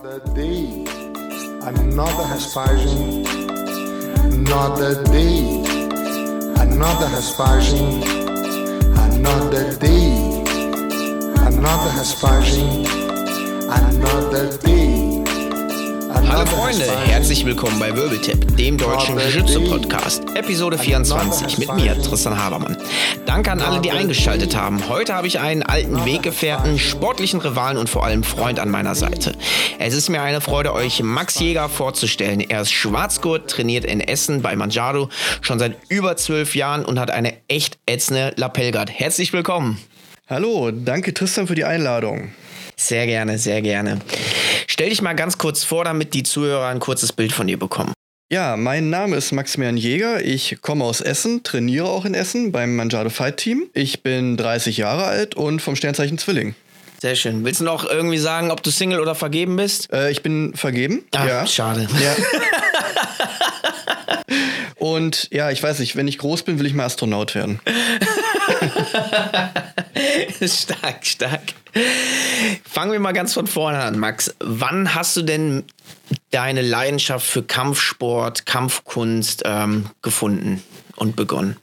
[0.00, 0.84] Another day,
[1.62, 3.26] another aspersion.
[4.32, 5.64] Another day,
[6.60, 8.02] another aspersion.
[8.94, 10.44] Another day,
[11.48, 12.86] another aspersion.
[13.68, 15.08] Another day.
[16.28, 22.76] Hallo Freunde, herzlich willkommen bei Wirbeltipp, dem deutschen Jiu-Jitsu-Podcast, Episode 24 mit mir, Tristan Habermann.
[23.38, 24.88] Danke an alle, die eingeschaltet haben.
[24.88, 29.32] Heute habe ich einen alten Weggefährten, sportlichen Rivalen und vor allem Freund an meiner Seite.
[29.78, 32.40] Es ist mir eine Freude, euch Max Jäger vorzustellen.
[32.40, 35.08] Er ist Schwarzgurt, trainiert in Essen bei Manjaro
[35.40, 38.90] schon seit über zwölf Jahren und hat eine echt ätzende Lapellgard.
[38.90, 39.78] Herzlich willkommen.
[40.28, 42.32] Hallo, danke Tristan für die Einladung.
[42.74, 44.00] Sehr gerne, sehr gerne.
[44.66, 47.92] Stell dich mal ganz kurz vor, damit die Zuhörer ein kurzes Bild von dir bekommen.
[48.30, 50.22] Ja, mein Name ist Maximilian Jäger.
[50.22, 53.70] Ich komme aus Essen, trainiere auch in Essen beim Manjado Fight Team.
[53.72, 56.54] Ich bin 30 Jahre alt und vom Sternzeichen Zwilling.
[57.00, 57.42] Sehr schön.
[57.46, 59.90] Willst du noch irgendwie sagen, ob du Single oder vergeben bist?
[59.94, 61.04] Äh, ich bin vergeben.
[61.14, 61.46] Ah, ja.
[61.46, 61.88] schade.
[62.02, 62.14] Ja.
[64.76, 67.60] und ja, ich weiß nicht, wenn ich groß bin, will ich mal Astronaut werden.
[70.46, 71.42] stark, stark.
[72.64, 74.34] Fangen wir mal ganz von vorne an, Max.
[74.40, 75.64] Wann hast du denn
[76.30, 80.62] deine Leidenschaft für Kampfsport, Kampfkunst ähm, gefunden
[80.96, 81.56] und begonnen?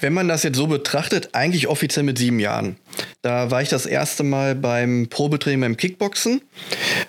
[0.00, 2.76] Wenn man das jetzt so betrachtet, eigentlich offiziell mit sieben Jahren.
[3.22, 6.42] Da war ich das erste Mal beim Probetraining beim Kickboxen,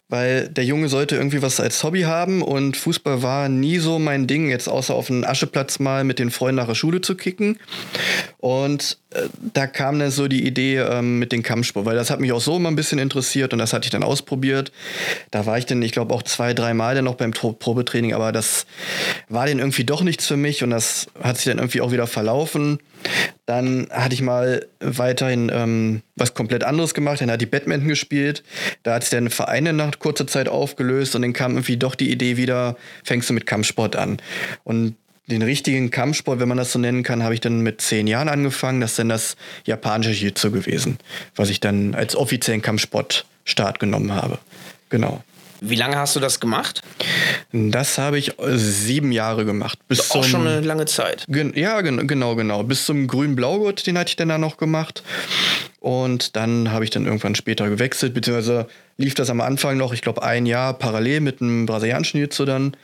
[0.09, 4.27] weil der Junge sollte irgendwie was als Hobby haben und Fußball war nie so mein
[4.27, 7.57] Ding, jetzt außer auf einem Ascheplatz mal mit den Freunden nach der Schule zu kicken.
[8.37, 9.23] Und äh,
[9.53, 12.41] da kam dann so die Idee ähm, mit dem Kampfsport, weil das hat mich auch
[12.41, 14.71] so immer ein bisschen interessiert und das hatte ich dann ausprobiert.
[15.31, 18.13] Da war ich dann, ich glaube, auch zwei, drei Mal dann noch beim Tro Probetraining,
[18.13, 18.65] aber das
[19.29, 22.07] war dann irgendwie doch nichts für mich und das hat sich dann irgendwie auch wieder
[22.07, 22.79] verlaufen.
[23.45, 27.21] Dann hatte ich mal weiterhin ähm, was komplett anderes gemacht.
[27.21, 28.43] Dann hat die Badminton gespielt.
[28.83, 32.11] Da hat sich dann Vereine nach kurzer Zeit aufgelöst und dann kam irgendwie doch die
[32.11, 34.17] Idee wieder, fängst du mit Kampfsport an.
[34.63, 34.95] Und
[35.27, 38.27] den richtigen Kampfsport, wenn man das so nennen kann, habe ich dann mit zehn Jahren
[38.27, 38.81] angefangen.
[38.81, 40.97] Das ist dann das japanische Jiu-Jitsu gewesen,
[41.35, 44.39] was ich dann als offiziellen Kampfsportstart genommen habe.
[44.89, 45.23] Genau.
[45.65, 46.81] Wie lange hast du das gemacht?
[47.53, 49.79] Das habe ich äh, sieben Jahre gemacht.
[49.87, 51.23] Bis auch schon eine lange Zeit.
[51.29, 52.63] Gen ja, gen genau, genau.
[52.63, 55.03] Bis zum grünen Blaugurt, den hatte ich dann da noch gemacht.
[55.83, 60.01] Und dann habe ich dann irgendwann später gewechselt, beziehungsweise lief das am Anfang noch, ich
[60.01, 62.77] glaube, ein Jahr parallel mit einem brasilianischen Jiu-Jitsu dann.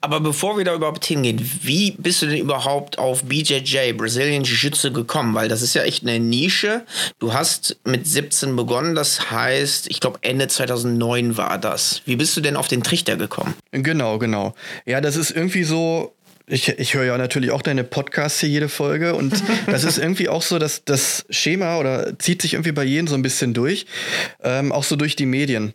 [0.00, 4.92] Aber bevor wir da überhaupt hingehen, wie bist du denn überhaupt auf BJJ, Brazilian Jiu-Jitsu,
[4.92, 5.34] gekommen?
[5.34, 6.84] Weil das ist ja echt eine Nische.
[7.18, 12.02] Du hast mit 17 begonnen, das heißt, ich glaube, Ende 2009 war das.
[12.04, 13.54] Wie bist du denn auf den Trichter gekommen?
[13.72, 14.54] Genau, genau.
[14.86, 16.14] Ja, das ist irgendwie so,
[16.48, 20.28] ich, ich höre ja natürlich auch deine Podcasts hier jede Folge und das ist irgendwie
[20.28, 23.86] auch so, dass das Schema oder zieht sich irgendwie bei jedem so ein bisschen durch,
[24.42, 25.74] ähm, auch so durch die Medien.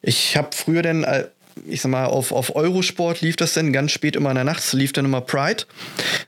[0.00, 1.24] Ich habe früher dann äh,
[1.66, 4.72] ich sag mal, auf, auf Eurosport lief das dann ganz spät immer in der Nacht,
[4.72, 5.64] lief dann immer Pride,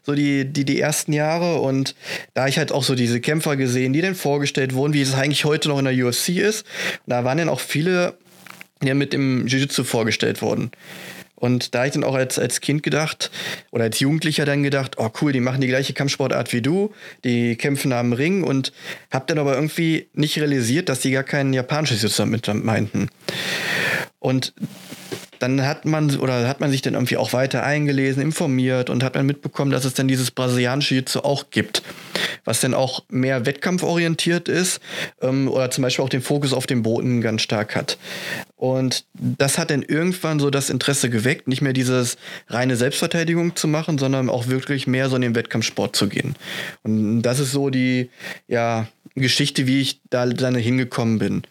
[0.02, 1.94] so die, die, die ersten Jahre und
[2.34, 5.44] da ich halt auch so diese Kämpfer gesehen, die dann vorgestellt wurden, wie es eigentlich
[5.44, 6.66] heute noch in der UFC ist.
[7.06, 8.18] Da waren dann auch viele
[8.82, 10.70] ja, mit dem Jiu-Jitsu vorgestellt worden.
[11.36, 13.30] Und da habe ich dann auch als, als Kind gedacht
[13.70, 16.92] oder als Jugendlicher dann gedacht, oh cool, die machen die gleiche Kampfsportart wie du,
[17.24, 18.72] die kämpfen am Ring und
[19.10, 23.08] habe dann aber irgendwie nicht realisiert, dass die gar kein japanisches Jiu-Jitsu mit meinten.
[24.20, 24.54] Und
[25.38, 29.16] dann hat man oder hat man sich dann irgendwie auch weiter eingelesen, informiert und hat
[29.16, 31.82] dann mitbekommen, dass es dann dieses brasilianische Jiu-Jitsu auch gibt,
[32.44, 34.80] was dann auch mehr wettkampforientiert ist
[35.20, 37.98] ähm, oder zum Beispiel auch den Fokus auf den Boden ganz stark hat.
[38.56, 42.16] Und das hat dann irgendwann so das Interesse geweckt, nicht mehr dieses
[42.48, 46.34] reine Selbstverteidigung zu machen, sondern auch wirklich mehr so in den Wettkampfsport zu gehen.
[46.82, 48.10] Und das ist so die
[48.46, 51.42] ja, Geschichte, wie ich da dann hingekommen bin.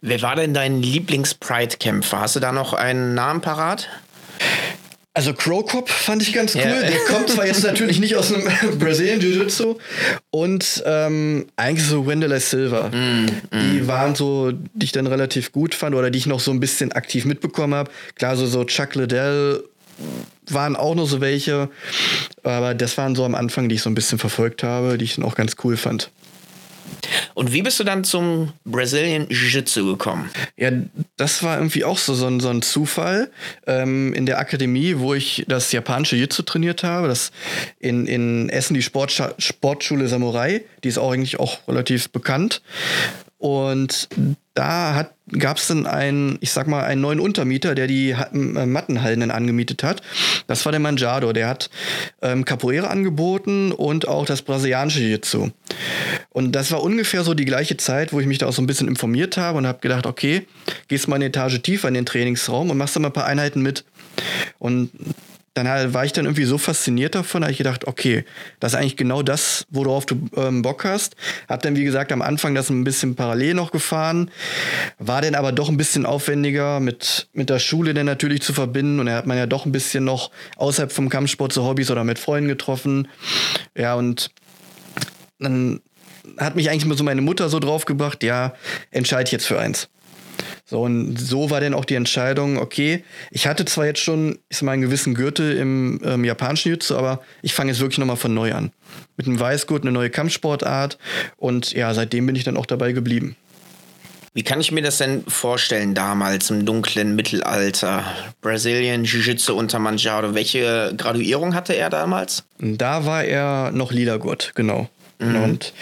[0.00, 2.20] Wer war denn dein Lieblings-Pride-Kämpfer?
[2.20, 3.88] Hast du da noch einen Namen parat?
[5.14, 6.62] Also Crowcop fand ich ganz cool.
[6.62, 6.80] Ja.
[6.80, 8.48] Der kommt zwar jetzt natürlich nicht aus einem
[8.78, 9.76] Brazilian Jiu-Jitsu
[10.30, 12.90] und ähm, eigentlich so Wendell Silver.
[12.90, 13.28] Mm, mm.
[13.50, 16.60] Die waren so, die ich dann relativ gut fand oder die ich noch so ein
[16.60, 17.90] bisschen aktiv mitbekommen habe.
[18.14, 19.64] Klar, so, so Chuck Liddell
[20.46, 21.68] waren auch noch so welche,
[22.44, 25.16] aber das waren so am Anfang, die ich so ein bisschen verfolgt habe, die ich
[25.16, 26.10] dann auch ganz cool fand.
[27.34, 30.30] Und wie bist du dann zum Brazilian Jiu-Jitsu gekommen?
[30.56, 30.70] Ja,
[31.16, 33.30] das war irgendwie auch so, so, ein, so ein Zufall.
[33.66, 37.30] Ähm, in der Akademie, wo ich das japanische Jiu-Jitsu trainiert habe, das
[37.78, 42.62] in, in Essen die Sportscha Sportschule Samurai, die ist auch eigentlich auch relativ bekannt.
[43.38, 44.08] Und
[44.54, 45.08] da
[45.38, 49.30] gab es dann einen, ich sag mal, einen neuen Untermieter, der die äh, Mattenhallen dann
[49.30, 50.02] angemietet hat.
[50.48, 51.32] Das war der Manjado.
[51.32, 51.70] Der hat
[52.20, 55.50] ähm, Capoeira angeboten und auch das brasilianische Jiu-Jitsu.
[56.30, 58.66] Und das war ungefähr so die gleiche Zeit, wo ich mich da auch so ein
[58.66, 60.46] bisschen informiert habe und habe gedacht, okay,
[60.88, 63.62] gehst mal eine Etage tiefer in den Trainingsraum und machst da mal ein paar Einheiten
[63.62, 63.84] mit.
[64.58, 64.90] Und
[65.58, 68.24] dann war ich dann irgendwie so fasziniert davon, habe ich gedacht, okay,
[68.60, 71.16] das ist eigentlich genau das, worauf du ähm, Bock hast.
[71.48, 74.30] Hab dann, wie gesagt, am Anfang das ein bisschen parallel noch gefahren,
[74.98, 79.00] war dann aber doch ein bisschen aufwendiger mit, mit der Schule dann natürlich zu verbinden
[79.00, 82.04] und da hat man ja doch ein bisschen noch außerhalb vom Kampfsport so Hobbys oder
[82.04, 83.08] mit Freunden getroffen.
[83.76, 84.30] Ja, und
[85.38, 85.80] dann
[86.38, 88.54] hat mich eigentlich mal so meine Mutter so draufgebracht, ja,
[88.90, 89.88] entscheide ich jetzt für eins.
[90.70, 94.58] So, und so war dann auch die Entscheidung, okay, ich hatte zwar jetzt schon, ich
[94.58, 98.16] sag mal, einen gewissen Gürtel im ähm, japanischen Jutsu, aber ich fange jetzt wirklich nochmal
[98.16, 98.70] von neu an.
[99.16, 100.98] Mit einem Weißgurt, eine neue Kampfsportart
[101.38, 103.34] und ja, seitdem bin ich dann auch dabei geblieben.
[104.34, 108.04] Wie kann ich mir das denn vorstellen damals im dunklen Mittelalter?
[108.42, 110.34] Brazilian Jiu-Jitsu unter Manjaro.
[110.34, 112.44] Welche Graduierung hatte er damals?
[112.58, 114.90] Da war er noch lila Gurt, genau.
[115.18, 115.42] Mhm.
[115.42, 115.72] Und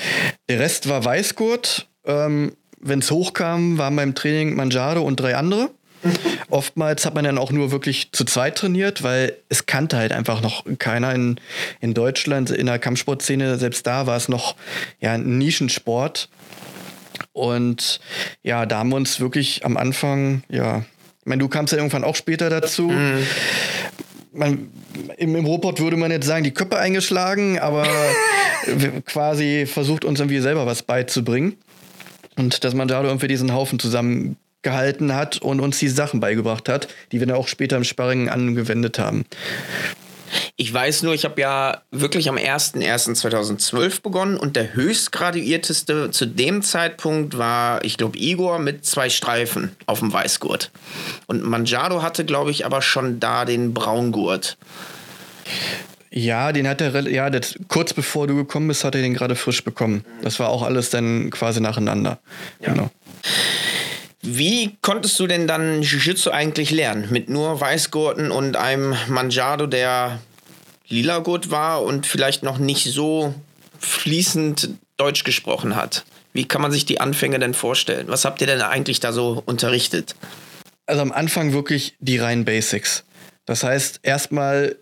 [0.48, 1.88] der Rest war Weißgurt.
[2.04, 5.70] Ähm, wenn es hochkam, waren beim Training Manjaro und drei andere.
[6.50, 10.42] Oftmals hat man dann auch nur wirklich zu zweit trainiert, weil es kannte halt einfach
[10.42, 11.40] noch keiner in,
[11.80, 13.58] in Deutschland, in der Kampfsportszene.
[13.58, 14.56] Selbst da war es noch
[15.00, 16.28] ja, ein Nischensport.
[17.32, 18.00] Und
[18.42, 20.78] ja, da haben wir uns wirklich am Anfang, ja,
[21.20, 22.88] ich meine, du kamst ja irgendwann auch später dazu.
[22.88, 23.26] Mhm.
[24.32, 24.70] Man,
[25.16, 27.86] im, Im Robot würde man jetzt sagen, die Köpfe eingeschlagen, aber
[29.06, 31.56] quasi versucht uns irgendwie selber was beizubringen.
[32.36, 37.20] Und dass Manjaro irgendwie diesen Haufen zusammengehalten hat und uns die Sachen beigebracht hat, die
[37.20, 39.24] wir dann auch später im Sparring angewendet haben.
[40.56, 46.62] Ich weiß nur, ich habe ja wirklich am 01.01.2012 begonnen und der höchstgraduierteste zu dem
[46.62, 50.70] Zeitpunkt war, ich glaube, Igor mit zwei Streifen auf dem Weißgurt.
[51.26, 54.56] Und Manjaro hatte, glaube ich, aber schon da den Braungurt.
[56.16, 59.36] Ja, den hat er, ja, das, kurz bevor du gekommen bist, hat er den gerade
[59.36, 60.02] frisch bekommen.
[60.22, 62.18] Das war auch alles dann quasi nacheinander.
[62.58, 62.72] Ja.
[62.72, 62.90] Genau.
[64.22, 67.08] Wie konntest du denn dann Jiu-Jitsu eigentlich lernen?
[67.10, 70.18] Mit nur Weißgurten und einem Manjado, der
[70.88, 73.34] lila Gurt war und vielleicht noch nicht so
[73.78, 76.06] fließend Deutsch gesprochen hat?
[76.32, 78.08] Wie kann man sich die Anfänge denn vorstellen?
[78.08, 80.16] Was habt ihr denn eigentlich da so unterrichtet?
[80.86, 83.04] Also am Anfang wirklich die reinen Basics.
[83.44, 84.76] Das heißt, erstmal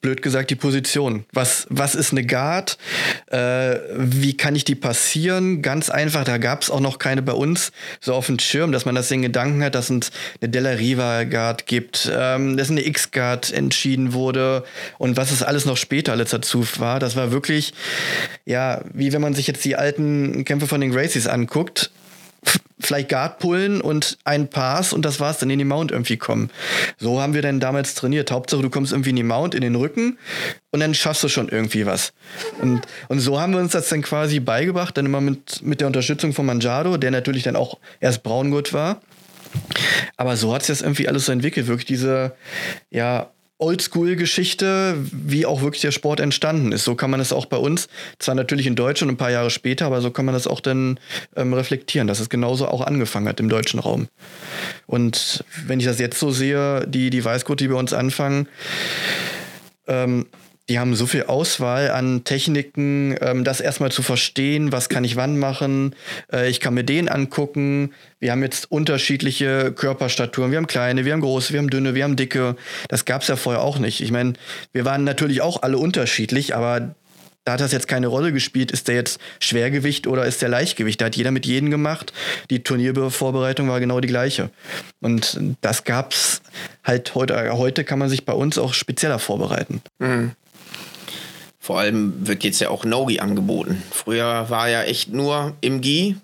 [0.00, 1.24] blöd gesagt, die Position.
[1.32, 2.78] Was, was ist eine Guard?
[3.30, 5.62] Äh, wie kann ich die passieren?
[5.62, 8.84] Ganz einfach, da gab es auch noch keine bei uns so auf dem Schirm, dass
[8.84, 12.84] man das in Gedanken hat, dass es eine Della Riva Guard gibt, ähm, dass eine
[12.86, 14.64] X-Guard entschieden wurde
[14.98, 17.00] und was es alles noch später alles dazu war.
[17.00, 17.74] Das war wirklich,
[18.44, 21.90] ja, wie wenn man sich jetzt die alten Kämpfe von den Gracies anguckt
[22.80, 26.50] vielleicht Guard pullen und ein Pass und das war's, dann in die Mount irgendwie kommen.
[26.98, 28.30] So haben wir dann damals trainiert.
[28.30, 30.18] Hauptsache, du kommst irgendwie in die Mount, in den Rücken
[30.70, 32.12] und dann schaffst du schon irgendwie was.
[32.60, 35.86] Und, und so haben wir uns das dann quasi beigebracht, dann immer mit, mit der
[35.86, 39.00] Unterstützung von Manjado, der natürlich dann auch erst Braungurt war.
[40.16, 42.34] Aber so hat sich das irgendwie alles so entwickelt, wirklich diese,
[42.90, 43.30] ja,
[43.64, 46.84] Oldschool-Geschichte, wie auch wirklich der Sport entstanden ist.
[46.84, 47.88] So kann man es auch bei uns,
[48.18, 51.00] zwar natürlich in Deutschland ein paar Jahre später, aber so kann man das auch dann
[51.34, 54.08] ähm, reflektieren, dass es genauso auch angefangen hat im deutschen Raum.
[54.86, 58.48] Und wenn ich das jetzt so sehe, die, die Weißgurt, die bei uns anfangen,
[59.86, 60.26] ähm,
[60.68, 65.16] die haben so viel Auswahl an Techniken, ähm, das erstmal zu verstehen, was kann ich
[65.16, 65.94] wann machen.
[66.32, 67.92] Äh, ich kann mir den angucken.
[68.18, 70.50] Wir haben jetzt unterschiedliche Körperstaturen.
[70.50, 72.56] Wir haben kleine, wir haben große, wir haben dünne, wir haben dicke.
[72.88, 74.00] Das gab es ja vorher auch nicht.
[74.00, 74.34] Ich meine,
[74.72, 76.94] wir waren natürlich auch alle unterschiedlich, aber
[77.44, 78.70] da hat das jetzt keine Rolle gespielt.
[78.70, 80.98] Ist der jetzt Schwergewicht oder ist der Leichtgewicht?
[80.98, 82.14] Da hat jeder mit jedem gemacht.
[82.48, 84.48] Die Turniervorbereitung war genau die gleiche.
[85.02, 86.40] Und das gab's
[86.82, 87.52] halt heute.
[87.52, 89.82] Heute kann man sich bei uns auch spezieller vorbereiten.
[89.98, 90.32] Mhm.
[91.64, 93.82] Vor allem wird jetzt ja auch Nogi angeboten.
[93.90, 96.14] Früher war ja echt nur im Gi,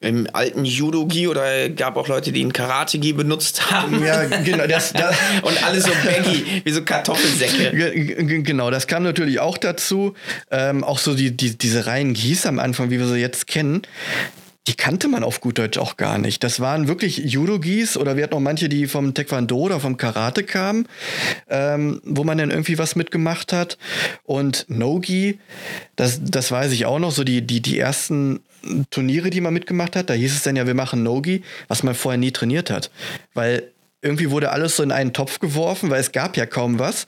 [0.00, 4.04] im alten Judo-Gi oder gab auch Leute, die einen Karate-Gi benutzt haben.
[4.04, 4.66] Ja, genau.
[4.66, 7.70] Das, das Und alles so baggy, wie so Kartoffelsäcke.
[8.42, 10.12] Genau, das kam natürlich auch dazu.
[10.50, 13.80] Ähm, auch so die, die, diese reinen Gis am Anfang, wie wir sie jetzt kennen
[14.66, 16.42] die kannte man auf gut Deutsch auch gar nicht.
[16.42, 20.42] Das waren wirklich Judo-Gis oder wir hatten auch manche, die vom Taekwondo oder vom Karate
[20.42, 20.88] kamen,
[21.50, 23.76] ähm, wo man dann irgendwie was mitgemacht hat.
[24.24, 25.38] Und No-Gi,
[25.96, 28.40] das, das weiß ich auch noch, so die, die, die ersten
[28.90, 31.94] Turniere, die man mitgemacht hat, da hieß es dann ja, wir machen No-Gi, was man
[31.94, 32.90] vorher nie trainiert hat.
[33.34, 33.70] Weil
[34.04, 37.06] irgendwie wurde alles so in einen Topf geworfen, weil es gab ja kaum was.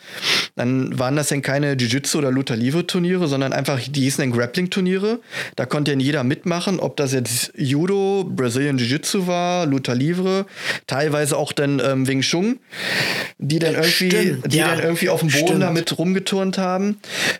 [0.56, 4.36] dann waren das dann keine Jiu-Jitsu oder Luther Livre Turniere, sondern einfach, die hießen dann
[4.36, 5.20] Grappling Turniere.
[5.56, 10.46] Da konnte dann jeder mitmachen, ob das jetzt Judo, Brazilian Jiu-Jitsu war, Luther Livre,
[10.86, 12.60] teilweise auch dann ähm, Wing Chun,
[13.38, 14.68] die dann irgendwie, Stimmt, die ja.
[14.68, 15.62] dann irgendwie auf dem Boden Stimmt.
[15.62, 16.96] damit rumgeturnt haben.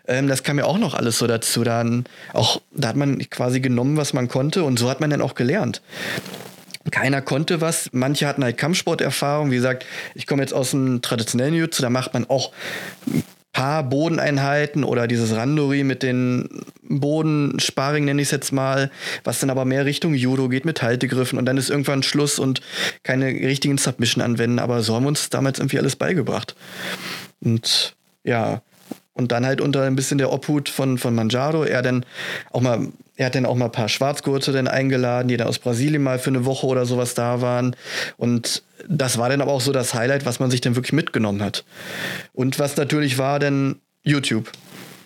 [0.07, 1.65] Ähm, das kam ja auch noch alles so dazu.
[1.65, 5.23] Dann auch, da hat man quasi genommen, was man konnte und so hat man dann
[5.23, 5.81] auch gelernt
[6.91, 7.91] keiner konnte was.
[7.93, 9.51] Manche hatten halt Kampfsporterfahrung.
[9.51, 12.53] Wie gesagt, ich komme jetzt aus dem traditionellen Jutsu, da macht man auch
[13.07, 16.49] ein paar Bodeneinheiten oder dieses Randori mit den
[16.83, 18.91] Bodensparring nenne ich es jetzt mal,
[19.25, 22.61] was dann aber mehr Richtung Judo geht mit Haltegriffen und dann ist irgendwann Schluss und
[23.03, 24.59] keine richtigen Submission anwenden.
[24.59, 26.55] Aber so haben wir uns damals irgendwie alles beigebracht.
[27.41, 28.63] Und ja,
[29.15, 32.05] und dann halt unter ein bisschen der Obhut von, von Manjaro, er dann
[32.53, 35.59] auch mal, er hat dann auch mal ein paar Schwarzgurte dann eingeladen, die dann aus
[35.59, 37.75] Brasilien mal für eine Woche oder sowas da waren.
[38.17, 41.43] Und das war dann aber auch so das Highlight, was man sich dann wirklich mitgenommen
[41.43, 41.65] hat.
[42.33, 44.53] Und was natürlich war dann YouTube.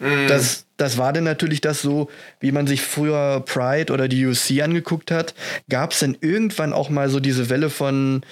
[0.01, 0.27] Mhm.
[0.29, 4.63] Das, das war dann natürlich das so, wie man sich früher Pride oder die UC
[4.63, 5.35] angeguckt hat.
[5.69, 8.23] Gab es dann irgendwann auch mal so diese Welle von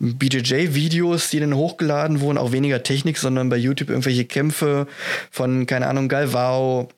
[0.00, 4.86] BJJ-Videos, die dann hochgeladen wurden, auch weniger Technik, sondern bei YouTube irgendwelche Kämpfe
[5.30, 6.88] von, keine Ahnung, Galvao,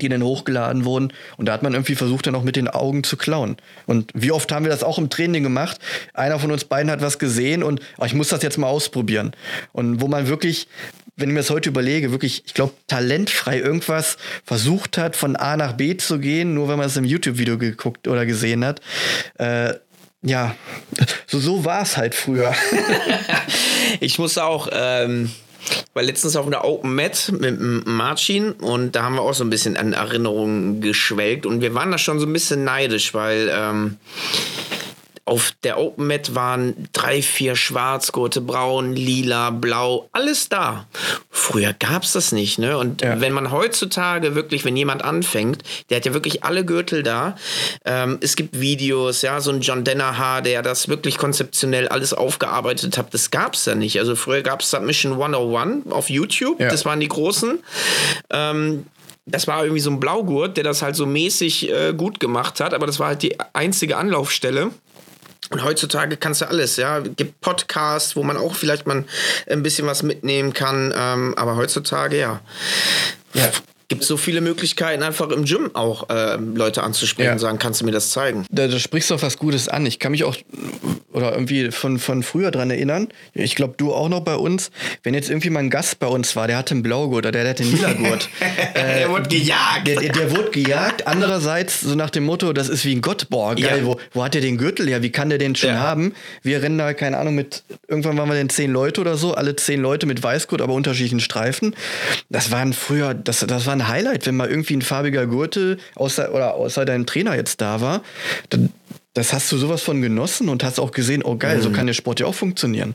[0.00, 1.12] die dann hochgeladen wurden.
[1.36, 3.56] Und da hat man irgendwie versucht, dann auch mit den Augen zu klauen.
[3.86, 5.78] Und wie oft haben wir das auch im Training gemacht?
[6.12, 9.32] Einer von uns beiden hat was gesehen und oh, ich muss das jetzt mal ausprobieren.
[9.72, 10.68] Und wo man wirklich
[11.16, 15.56] wenn ich mir das heute überlege, wirklich, ich glaube, talentfrei irgendwas versucht hat, von A
[15.56, 18.80] nach B zu gehen, nur wenn man es im YouTube-Video geguckt oder gesehen hat.
[19.38, 19.74] Äh,
[20.22, 20.56] ja,
[21.26, 22.52] so, so war es halt früher.
[24.00, 24.68] ich muss auch.
[24.72, 25.30] Ähm
[25.94, 29.50] war letztens auf einer Open Mat mit Marcin und da haben wir auch so ein
[29.50, 33.96] bisschen an Erinnerungen geschwelgt und wir waren da schon so ein bisschen neidisch, weil ähm,
[35.26, 40.86] auf der Open Mat waren drei, vier Schwarzgurte, braun, lila, blau, alles da.
[41.30, 42.76] Früher gab es das nicht, ne?
[42.76, 43.20] Und ja.
[43.20, 47.36] wenn man heutzutage wirklich, wenn jemand anfängt, der hat ja wirklich alle Gürtel da.
[47.86, 52.98] Ähm, es gibt Videos, ja, so ein John Dennerhaar, der das wirklich konzeptionell alles aufgearbeitet
[52.98, 53.14] hat.
[53.14, 53.98] Das gab es ja nicht.
[53.98, 56.68] Also früher gab es Submission 101 auf YouTube, ja.
[56.68, 57.60] das waren die großen.
[58.30, 58.84] Ähm,
[59.26, 62.74] das war irgendwie so ein Blaugurt, der das halt so mäßig äh, gut gemacht hat,
[62.74, 64.70] aber das war halt die einzige Anlaufstelle.
[65.50, 67.00] Und heutzutage kannst du alles, ja.
[67.00, 69.04] Gibt Podcasts, wo man auch vielleicht mal
[69.48, 70.92] ein bisschen was mitnehmen kann.
[70.96, 72.40] Ähm, aber heutzutage, ja.
[73.34, 73.50] ja
[73.94, 77.32] gibt so viele Möglichkeiten, einfach im Gym auch äh, Leute anzusprechen ja.
[77.32, 78.44] und sagen, kannst du mir das zeigen?
[78.50, 79.86] Da, da sprichst du auch was Gutes an.
[79.86, 80.36] Ich kann mich auch
[81.14, 83.08] oder irgendwie von, von früher dran erinnern.
[83.34, 84.72] Ich glaube, du auch noch bei uns.
[85.04, 87.48] Wenn jetzt irgendwie mal ein Gast bei uns war, der hatte einen Blaugurt oder der
[87.48, 88.28] hatte einen Lilagurt.
[88.74, 89.86] äh, der wurde gejagt.
[89.86, 91.06] Der, der, wurde gejagt.
[91.06, 93.28] Andererseits so nach dem Motto, das ist wie ein Gott.
[93.30, 93.86] Boah, geil, ja.
[93.86, 95.02] wo, wo hat der den Gürtel her?
[95.02, 95.78] Wie kann der den schon ja.
[95.78, 96.14] haben?
[96.42, 99.54] Wir rennen da, keine Ahnung, mit, irgendwann waren wir dann zehn Leute oder so, alle
[99.54, 101.76] zehn Leute mit Weißgurt, aber unterschiedlichen Streifen.
[102.28, 106.32] Das waren früher, das, das war ein Highlight, wenn mal irgendwie ein farbiger Gürtel außer,
[106.34, 108.02] oder außer dein Trainer jetzt da war.
[108.50, 108.72] Dann,
[109.14, 111.62] das hast du sowas von genossen und hast auch gesehen, oh geil, mhm.
[111.62, 112.94] so kann der Sport ja auch funktionieren.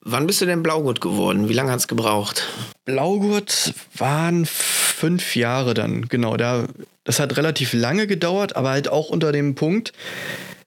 [0.00, 1.48] Wann bist du denn Blaugurt geworden?
[1.48, 2.48] Wie lange hat es gebraucht?
[2.84, 6.36] Blaugurt waren fünf Jahre dann, genau.
[6.36, 6.66] Da,
[7.04, 9.92] das hat relativ lange gedauert, aber halt auch unter dem Punkt,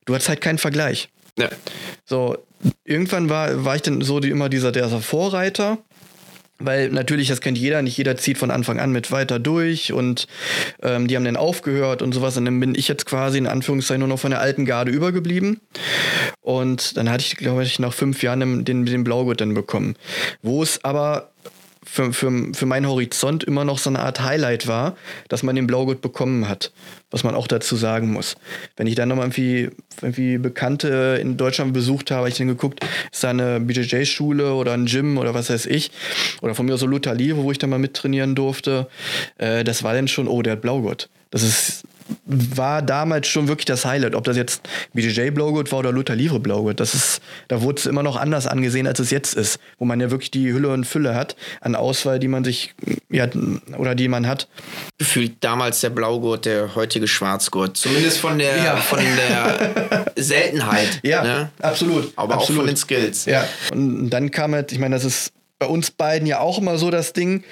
[0.05, 1.09] du hattest halt keinen Vergleich.
[1.37, 1.49] Ja.
[2.05, 2.37] So,
[2.83, 5.77] irgendwann war, war ich dann so die, immer dieser der Vorreiter
[6.59, 10.27] weil natürlich, das kennt jeder, nicht jeder zieht von Anfang an mit weiter durch und
[10.83, 12.35] ähm, die haben dann aufgehört und sowas.
[12.37, 15.61] Und dann bin ich jetzt quasi in Anführungszeichen nur noch von der alten Garde übergeblieben.
[16.41, 19.95] Und dann hatte ich, glaube ich, nach fünf Jahren den, den Blaugurt dann bekommen.
[20.41, 21.31] Wo es aber
[21.91, 24.95] für, für, für meinen Horizont immer noch so eine Art Highlight war,
[25.27, 26.71] dass man den Blaugurt bekommen hat.
[27.11, 28.35] Was man auch dazu sagen muss.
[28.77, 29.69] Wenn ich dann nochmal irgendwie,
[29.99, 34.73] irgendwie Bekannte in Deutschland besucht habe, habe ich dann geguckt, ist da eine BJJ-Schule oder
[34.73, 35.89] ein Gym oder was weiß ich.
[36.41, 38.87] Oder von mir aus so Luther Live, wo ich dann mal mittrainieren durfte.
[39.39, 41.09] Äh, das war dann schon, oh, der hat Blaugurt.
[41.31, 41.83] Das ist
[42.25, 44.15] war damals schon wirklich das Highlight.
[44.15, 47.85] Ob das jetzt BJJ Blaugut war oder Luther Livre Blaugut, das ist, da wurde es
[47.85, 50.85] immer noch anders angesehen, als es jetzt ist, wo man ja wirklich die Hülle und
[50.85, 52.73] Fülle hat an Auswahl, die man sich,
[53.09, 53.27] ja,
[53.77, 54.47] oder die man hat.
[54.97, 57.77] Gefühlt damals der Blaugurt, der heutige Schwarzgurt.
[57.77, 58.77] Zumindest von der, ja.
[58.77, 60.99] von der Seltenheit.
[61.03, 61.49] Ja, ne?
[61.61, 62.13] absolut.
[62.15, 62.61] Aber absolut.
[62.61, 63.25] auch von den Skills.
[63.25, 63.47] Ja.
[63.71, 66.89] Und dann kam halt, ich meine, das ist bei uns beiden ja auch immer so
[66.89, 67.43] das Ding,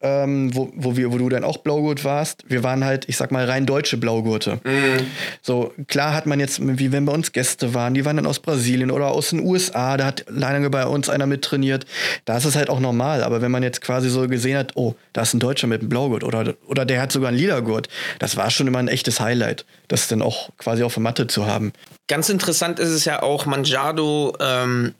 [0.00, 2.44] ähm, wo, wo, wir, wo du dann auch Blaugurt warst.
[2.48, 4.60] Wir waren halt, ich sag mal, rein deutsche Blaugurte.
[4.64, 5.06] Mhm.
[5.42, 8.38] So, klar hat man jetzt, wie wenn bei uns Gäste waren, die waren dann aus
[8.38, 11.84] Brasilien oder aus den USA, da hat lange bei uns einer mit trainiert.
[12.24, 13.22] Da ist es halt auch normal.
[13.22, 15.90] Aber wenn man jetzt quasi so gesehen hat, oh, da ist ein Deutscher mit einem
[15.90, 19.66] Blaugurt oder, oder der hat sogar einen Lila-Gurt, das war schon immer ein echtes Highlight,
[19.88, 21.74] das dann auch quasi auf der Matte zu haben.
[22.08, 24.94] Ganz interessant ist es ja auch, Manjado ähm,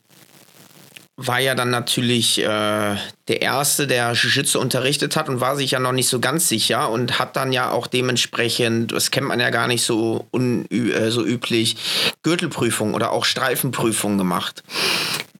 [1.27, 2.97] war ja dann natürlich äh,
[3.29, 6.89] der Erste, der Jiu-Jitsu unterrichtet hat und war sich ja noch nicht so ganz sicher
[6.89, 11.11] und hat dann ja auch dementsprechend, das kennt man ja gar nicht so, unü äh,
[11.11, 11.77] so üblich,
[12.23, 14.65] Gürtelprüfung oder auch Streifenprüfung gemacht.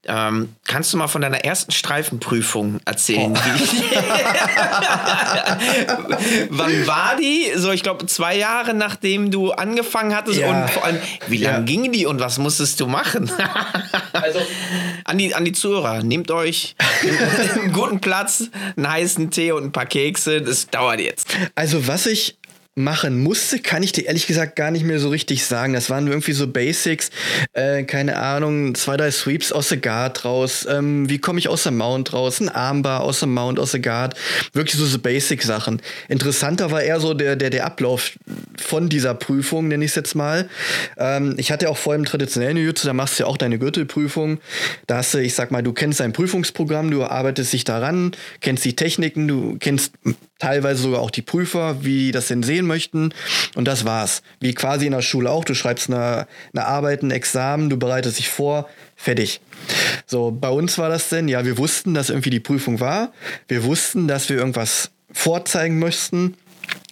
[0.07, 3.33] Ähm, kannst du mal von deiner ersten Streifenprüfung erzählen?
[3.33, 3.39] Oh.
[6.49, 7.53] Wann war die?
[7.57, 10.41] So, ich glaube, zwei Jahre nachdem du angefangen hattest.
[10.41, 10.49] Ja.
[10.49, 11.65] Und vor allem, wie lange ja.
[11.65, 13.31] ging die und was musstest du machen?
[14.13, 14.41] also,
[15.05, 16.77] an die, an die Zuhörer, nehmt euch
[17.55, 18.45] einen guten Platz,
[18.77, 20.41] einen heißen Tee und ein paar Kekse.
[20.41, 21.37] Das dauert jetzt.
[21.55, 22.39] Also, was ich
[22.83, 25.73] machen musste, kann ich dir ehrlich gesagt gar nicht mehr so richtig sagen.
[25.73, 27.11] Das waren irgendwie so Basics,
[27.53, 31.63] äh, keine Ahnung, zwei, drei Sweeps aus der Guard raus, ähm, wie komme ich aus
[31.63, 34.15] der Mount raus, ein Armbar aus der Mount, aus der Guard,
[34.53, 35.81] wirklich so, so Basic-Sachen.
[36.09, 38.13] Interessanter war eher so der, der, der Ablauf
[38.57, 40.49] von dieser Prüfung, nenne ich es jetzt mal.
[40.99, 44.41] Ähm, ich hatte auch vor im traditionellen Jiu-Jitsu, da machst du ja auch deine Gürtelprüfung.
[44.87, 48.65] Da hast du, ich sag mal, du kennst dein Prüfungsprogramm, du arbeitest dich daran, kennst
[48.65, 49.93] die Techniken, du kennst
[50.39, 53.13] teilweise sogar auch die Prüfer, wie das denn sehen möchten.
[53.55, 54.23] Und das war's.
[54.41, 55.45] Wie quasi in der Schule auch.
[55.45, 59.41] Du schreibst eine, eine Arbeit, ein Examen, du bereitest dich vor, fertig.
[60.07, 63.13] So, bei uns war das denn, ja, wir wussten, dass irgendwie die Prüfung war.
[63.49, 66.37] Wir wussten, dass wir irgendwas vorzeigen müssten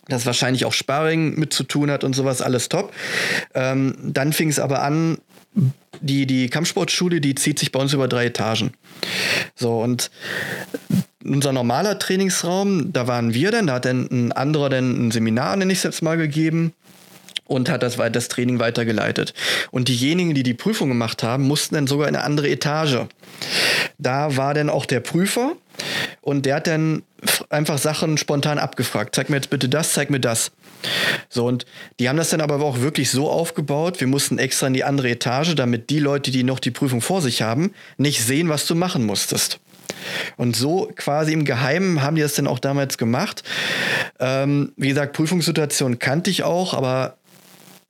[0.08, 2.92] das wahrscheinlich auch Sparring mit zu tun hat und sowas, alles top.
[3.54, 5.18] Ähm, dann fing es aber an,
[6.00, 8.72] die, die Kampfsportschule, die zieht sich bei uns über drei Etagen.
[9.54, 10.10] So, und
[11.24, 15.56] unser normaler Trainingsraum, da waren wir dann, da hat dann ein anderer dann ein Seminar,
[15.56, 16.72] nenne ich es jetzt mal, gegeben
[17.48, 19.34] und hat das, das Training weitergeleitet.
[19.70, 23.06] Und diejenigen, die die Prüfung gemacht haben, mussten dann sogar in eine andere Etage.
[23.98, 25.54] Da war dann auch der Prüfer
[26.20, 27.02] und der hat dann
[27.48, 29.14] einfach Sachen spontan abgefragt.
[29.14, 30.52] Zeig mir jetzt bitte das, zeig mir das.
[31.28, 31.66] So, und
[31.98, 35.10] die haben das dann aber auch wirklich so aufgebaut, wir mussten extra in die andere
[35.10, 38.76] Etage, damit die Leute, die noch die Prüfung vor sich haben, nicht sehen, was du
[38.76, 39.58] machen musstest.
[40.36, 43.42] Und so quasi im Geheimen haben die das dann auch damals gemacht.
[44.20, 47.16] Ähm, wie gesagt, Prüfungssituation kannte ich auch, aber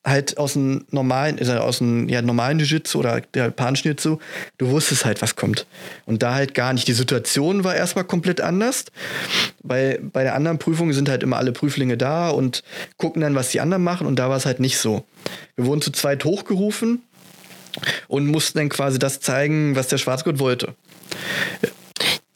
[0.05, 4.19] halt aus dem normalen, also aus dem ja, normalen Jiu-Jitsu oder der japanischen Jiu-Jitsu,
[4.57, 5.67] du wusstest halt, was kommt.
[6.07, 6.89] Und da halt gar nicht.
[6.89, 8.87] Die Situation war erstmal komplett anders.
[9.63, 12.63] Bei, bei der anderen Prüfung sind halt immer alle Prüflinge da und
[12.97, 14.07] gucken dann, was die anderen machen.
[14.07, 15.05] Und da war es halt nicht so.
[15.57, 17.03] Wir wurden zu zweit hochgerufen
[18.07, 20.75] und mussten dann quasi das zeigen, was der Schwarzgurt wollte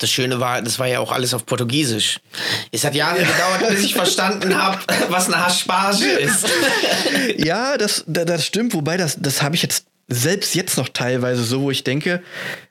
[0.03, 2.21] das Schöne war, das war ja auch alles auf Portugiesisch.
[2.71, 6.47] Es hat Jahre gedauert, bis ich verstanden habe, was eine Haschpage ist.
[7.37, 11.63] ja, das, das stimmt, wobei das, das habe ich jetzt selbst jetzt noch teilweise so,
[11.63, 12.23] wo ich denke,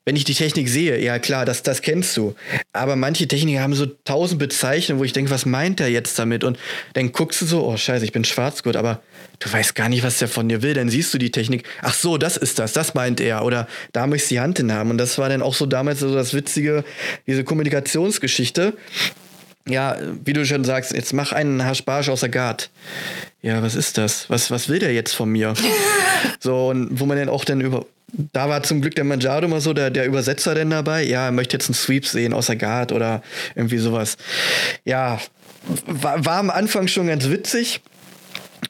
[0.06, 2.36] wenn ich die Technik sehe, ja klar, das, das kennst du.
[2.74, 6.44] Aber manche Techniker haben so tausend Bezeichnungen, wo ich denke, was meint er jetzt damit?
[6.44, 6.60] Und
[6.94, 9.02] dann guckst du so, oh scheiße, ich bin Schwarzgurt, aber
[9.42, 10.74] du weißt gar nicht, was der von dir will.
[10.74, 13.44] Dann siehst du die Technik, ach so, das ist das, das meint er.
[13.44, 14.90] Oder da möchte ich die Hand hin haben.
[14.92, 16.84] Und das war dann auch so damals so das Witzige,
[17.28, 18.74] diese Kommunikationsgeschichte.
[19.68, 22.70] Ja, wie du schon sagst, jetzt mach einen Haschbarsch aus der Guard.
[23.42, 24.30] Ja, was ist das?
[24.30, 25.54] Was, was will der jetzt von mir?
[26.40, 27.86] so, und wo man dann auch dann über.
[28.34, 31.04] Da war zum Glück der Manjado mal so, der, der Übersetzer denn dabei.
[31.04, 33.24] Ja, er möchte jetzt einen Sweep sehen aus der Guard oder
[33.56, 34.18] irgendwie sowas.
[34.84, 35.20] Ja,
[35.86, 37.82] war, war am Anfang schon ganz witzig.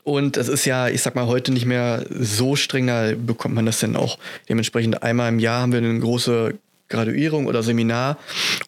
[0.03, 3.65] Und es ist ja, ich sag mal, heute nicht mehr so streng, da bekommt man
[3.65, 4.17] das dann auch
[4.49, 6.55] dementsprechend einmal im Jahr haben wir eine große
[6.89, 8.17] Graduierung oder Seminar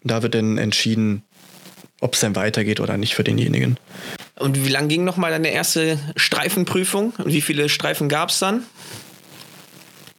[0.01, 1.23] und da wird dann entschieden,
[2.01, 3.77] ob es dann weitergeht oder nicht für denjenigen.
[4.37, 7.13] Und wie lang ging nochmal deine erste Streifenprüfung?
[7.17, 8.63] Und wie viele Streifen gab es dann?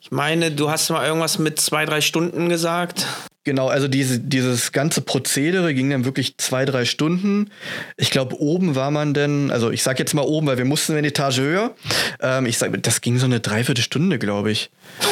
[0.01, 3.07] Ich meine, du hast mal irgendwas mit zwei, drei Stunden gesagt.
[3.45, 7.51] Genau, also diese, dieses ganze Prozedere ging dann wirklich zwei, drei Stunden.
[7.99, 10.95] Ich glaube, oben war man dann, also ich sag jetzt mal oben, weil wir mussten
[10.95, 11.75] eine Etage höher.
[12.23, 14.71] Ähm, ich sag, das ging so eine Dreiviertelstunde, glaube ich.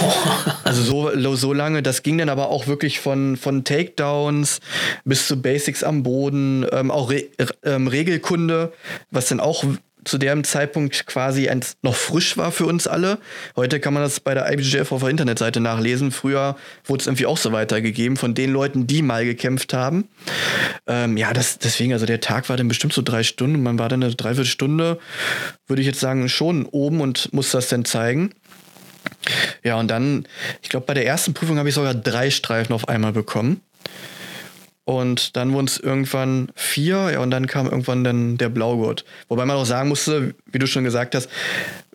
[0.64, 1.82] also so, so lange.
[1.82, 4.60] Das ging dann aber auch wirklich von, von Takedowns
[5.04, 7.24] bis zu Basics am Boden, ähm, auch Re
[7.64, 8.72] ähm, Regelkunde,
[9.10, 9.62] was dann auch
[10.04, 11.50] zu dem Zeitpunkt quasi
[11.82, 13.18] noch frisch war für uns alle.
[13.56, 16.10] Heute kann man das bei der IBJF auf der Internetseite nachlesen.
[16.10, 20.08] Früher wurde es irgendwie auch so weitergegeben von den Leuten, die mal gekämpft haben.
[20.86, 23.62] Ähm, ja, das, deswegen, also der Tag war dann bestimmt so drei Stunden.
[23.62, 24.98] Man war dann eine Dreiviertelstunde,
[25.66, 28.32] würde ich jetzt sagen, schon oben und musste das dann zeigen.
[29.62, 30.26] Ja, und dann,
[30.62, 33.60] ich glaube, bei der ersten Prüfung habe ich sogar drei Streifen auf einmal bekommen.
[34.84, 39.04] Und dann wurden es irgendwann vier, ja, und dann kam irgendwann dann der Blaugurt.
[39.28, 41.28] Wobei man auch sagen musste, wie du schon gesagt hast,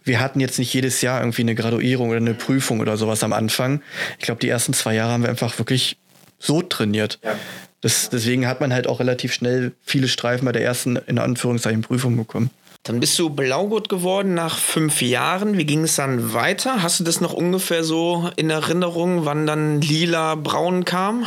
[0.03, 3.33] wir hatten jetzt nicht jedes Jahr irgendwie eine Graduierung oder eine Prüfung oder sowas am
[3.33, 3.81] Anfang.
[4.19, 5.97] Ich glaube, die ersten zwei Jahre haben wir einfach wirklich
[6.39, 7.19] so trainiert.
[7.23, 7.35] Ja.
[7.81, 11.81] Das, deswegen hat man halt auch relativ schnell viele Streifen bei der ersten, in Anführungszeichen,
[11.81, 12.49] Prüfung bekommen.
[12.83, 15.57] Dann bist du Blaugurt geworden nach fünf Jahren.
[15.57, 16.81] Wie ging es dann weiter?
[16.83, 21.25] Hast du das noch ungefähr so in Erinnerung, wann dann lila, braun kam?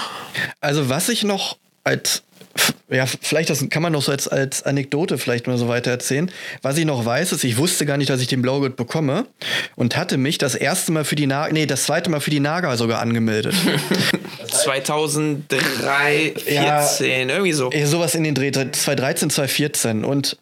[0.61, 2.23] Also was ich noch als
[2.89, 6.31] ja, vielleicht das kann man noch so als, als Anekdote vielleicht mal so weiter erzählen.
[6.63, 9.27] Was ich noch weiß, ist, ich wusste gar nicht, dass ich den Blaugurt bekomme
[9.77, 12.41] und hatte mich das erste Mal für die Naga, nee, das zweite Mal für die
[12.41, 13.55] Naga sogar angemeldet.
[14.49, 17.71] 2003, 14, ja, irgendwie so.
[17.85, 20.37] Sowas in den Dreh, 2013, 2014 und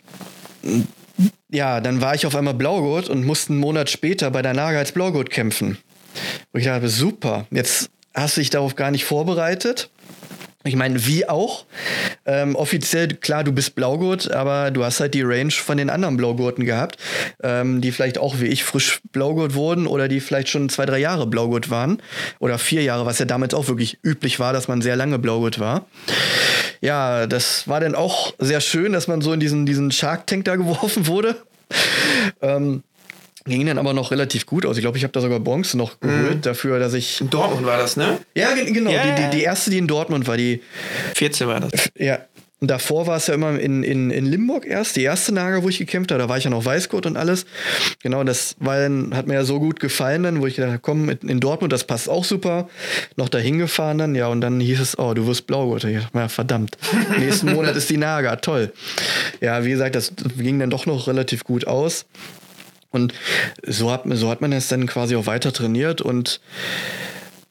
[1.51, 4.79] ja, dann war ich auf einmal Blaugurt und musste einen Monat später bei der Naga
[4.79, 5.79] als Blaugurt kämpfen.
[6.53, 9.91] Und ich dachte, super, jetzt hast du dich darauf gar nicht vorbereitet
[10.69, 11.65] ich meine, wie auch.
[12.27, 16.17] Ähm, offiziell, klar, du bist Blaugurt, aber du hast halt die Range von den anderen
[16.17, 16.99] Blaugurten gehabt,
[17.43, 20.99] ähm, die vielleicht auch wie ich frisch Blaugurt wurden oder die vielleicht schon zwei, drei
[20.99, 22.01] Jahre Blaugurt waren.
[22.39, 25.59] Oder vier Jahre, was ja damals auch wirklich üblich war, dass man sehr lange Blaugurt
[25.59, 25.87] war.
[26.81, 30.45] Ja, das war dann auch sehr schön, dass man so in diesen, diesen Shark Tank
[30.45, 31.37] da geworfen wurde.
[32.41, 32.83] ähm,
[33.45, 34.77] Ging dann aber noch relativ gut aus.
[34.77, 36.43] Ich glaube, ich habe da sogar Bronze noch geholt mhm.
[36.43, 37.21] dafür, dass ich.
[37.21, 38.19] In Dortmund war das, ne?
[38.35, 38.91] Ja, genau.
[38.91, 39.15] Yeah.
[39.15, 40.61] Die, die, die, erste, die in Dortmund war, die.
[41.15, 41.91] 14 war das.
[41.97, 42.19] Ja,
[42.61, 45.69] und davor war es ja immer in, in, in Limburg erst, die erste Nager, wo
[45.69, 46.21] ich gekämpft habe.
[46.21, 47.47] Da war ich ja noch Weißgurt und alles.
[48.03, 50.81] Genau, das war dann, hat mir ja so gut gefallen dann, wo ich gedacht habe,
[50.81, 52.69] komm, in Dortmund, das passt auch super.
[53.17, 55.85] Noch dahin gefahren dann, ja, und dann hieß es, oh, du wirst Blaugurt.
[55.85, 56.77] Ich dachte, ja, verdammt.
[57.19, 58.73] Nächsten Monat ist die Nager, toll.
[59.41, 62.07] Ja, wie gesagt, das ging dann doch noch relativ gut aus.
[62.91, 63.13] Und
[63.67, 66.41] so hat, so hat man es dann quasi auch weiter trainiert und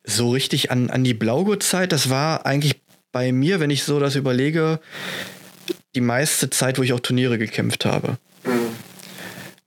[0.04, 4.16] so richtig an, an die Blaugurt-Zeit, das war eigentlich bei mir, wenn ich so das
[4.16, 4.80] überlege,
[5.96, 8.18] die meiste Zeit, wo ich auch Turniere gekämpft habe.
[8.44, 8.87] Mhm.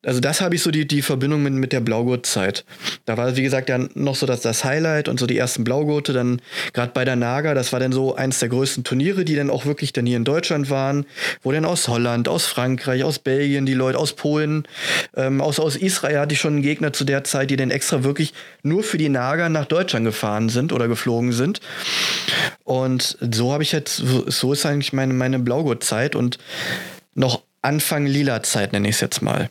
[0.03, 2.65] Also das habe ich so die, die Verbindung mit, mit der Blaugurtzeit.
[3.05, 6.15] Da war, wie gesagt, ja noch so das, das Highlight und so die ersten Blaugurte,
[6.15, 6.41] dann
[6.73, 9.67] gerade bei der Naga, das war dann so eins der größten Turniere, die dann auch
[9.67, 11.05] wirklich dann hier in Deutschland waren,
[11.43, 14.67] wo dann aus Holland, aus Frankreich, aus Belgien, die Leute aus Polen,
[15.17, 18.03] ähm, aus, aus Israel hatte ich schon einen Gegner zu der Zeit, die dann extra
[18.03, 18.33] wirklich
[18.63, 21.61] nur für die Naga nach Deutschland gefahren sind oder geflogen sind.
[22.65, 26.39] Und so habe ich jetzt, so ist eigentlich meine, meine Blaugurtzeit und
[27.15, 29.51] noch Anfang lila Zeit nenne ich es jetzt mal.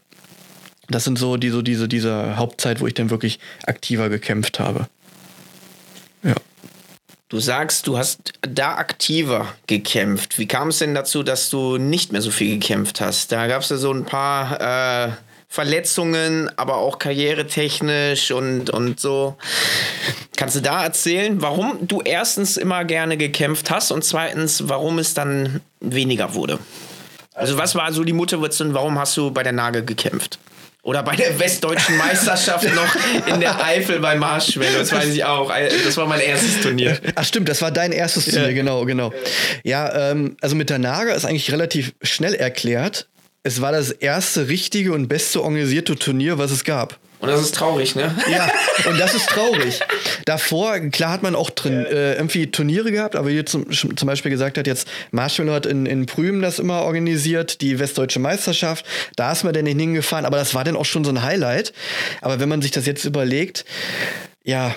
[0.90, 4.88] Das sind so, die, diese, diese Hauptzeit, wo ich dann wirklich aktiver gekämpft habe.
[6.24, 6.36] Ja.
[7.30, 10.40] Du sagst, du hast da aktiver gekämpft.
[10.40, 13.32] Wie kam es denn dazu, dass du nicht mehr so viel gekämpft hast?
[13.32, 15.12] Da gab es ja so ein paar äh,
[15.48, 19.36] Verletzungen, aber auch karrieretechnisch und, und so.
[20.38, 25.14] Kannst du da erzählen, warum du erstens immer gerne gekämpft hast und zweitens, warum es
[25.14, 26.60] dann weniger wurde?
[27.34, 30.40] Also was war so die Motivation, warum hast du bei der Nagel gekämpft?
[30.82, 32.96] Oder bei der westdeutschen Meisterschaft noch
[33.28, 34.80] in der Eifel bei Marschwelle.
[34.80, 35.52] Das weiß ich auch.
[35.86, 36.98] Das war mein erstes Turnier.
[37.16, 38.54] Ach stimmt, das war dein erstes Turnier, ja.
[38.54, 39.14] genau, genau.
[39.64, 43.08] Ja, ähm, also mit der Naga ist eigentlich relativ schnell erklärt.
[43.44, 46.98] Es war das erste richtige und beste organisierte Turnier, was es gab.
[47.20, 48.16] Und das ist traurig, ne?
[48.32, 48.50] Ja,
[48.90, 49.82] und das ist traurig.
[50.24, 54.32] Davor, klar hat man auch drin, äh, irgendwie Turniere gehabt, aber wie zum, zum Beispiel
[54.32, 58.86] gesagt hat, jetzt Marshmallow hat in, in Prüm das immer organisiert, die Westdeutsche Meisterschaft,
[59.18, 61.74] da ist man dann nicht hingefahren, aber das war dann auch schon so ein Highlight.
[62.22, 63.66] Aber wenn man sich das jetzt überlegt,
[64.44, 64.74] ja,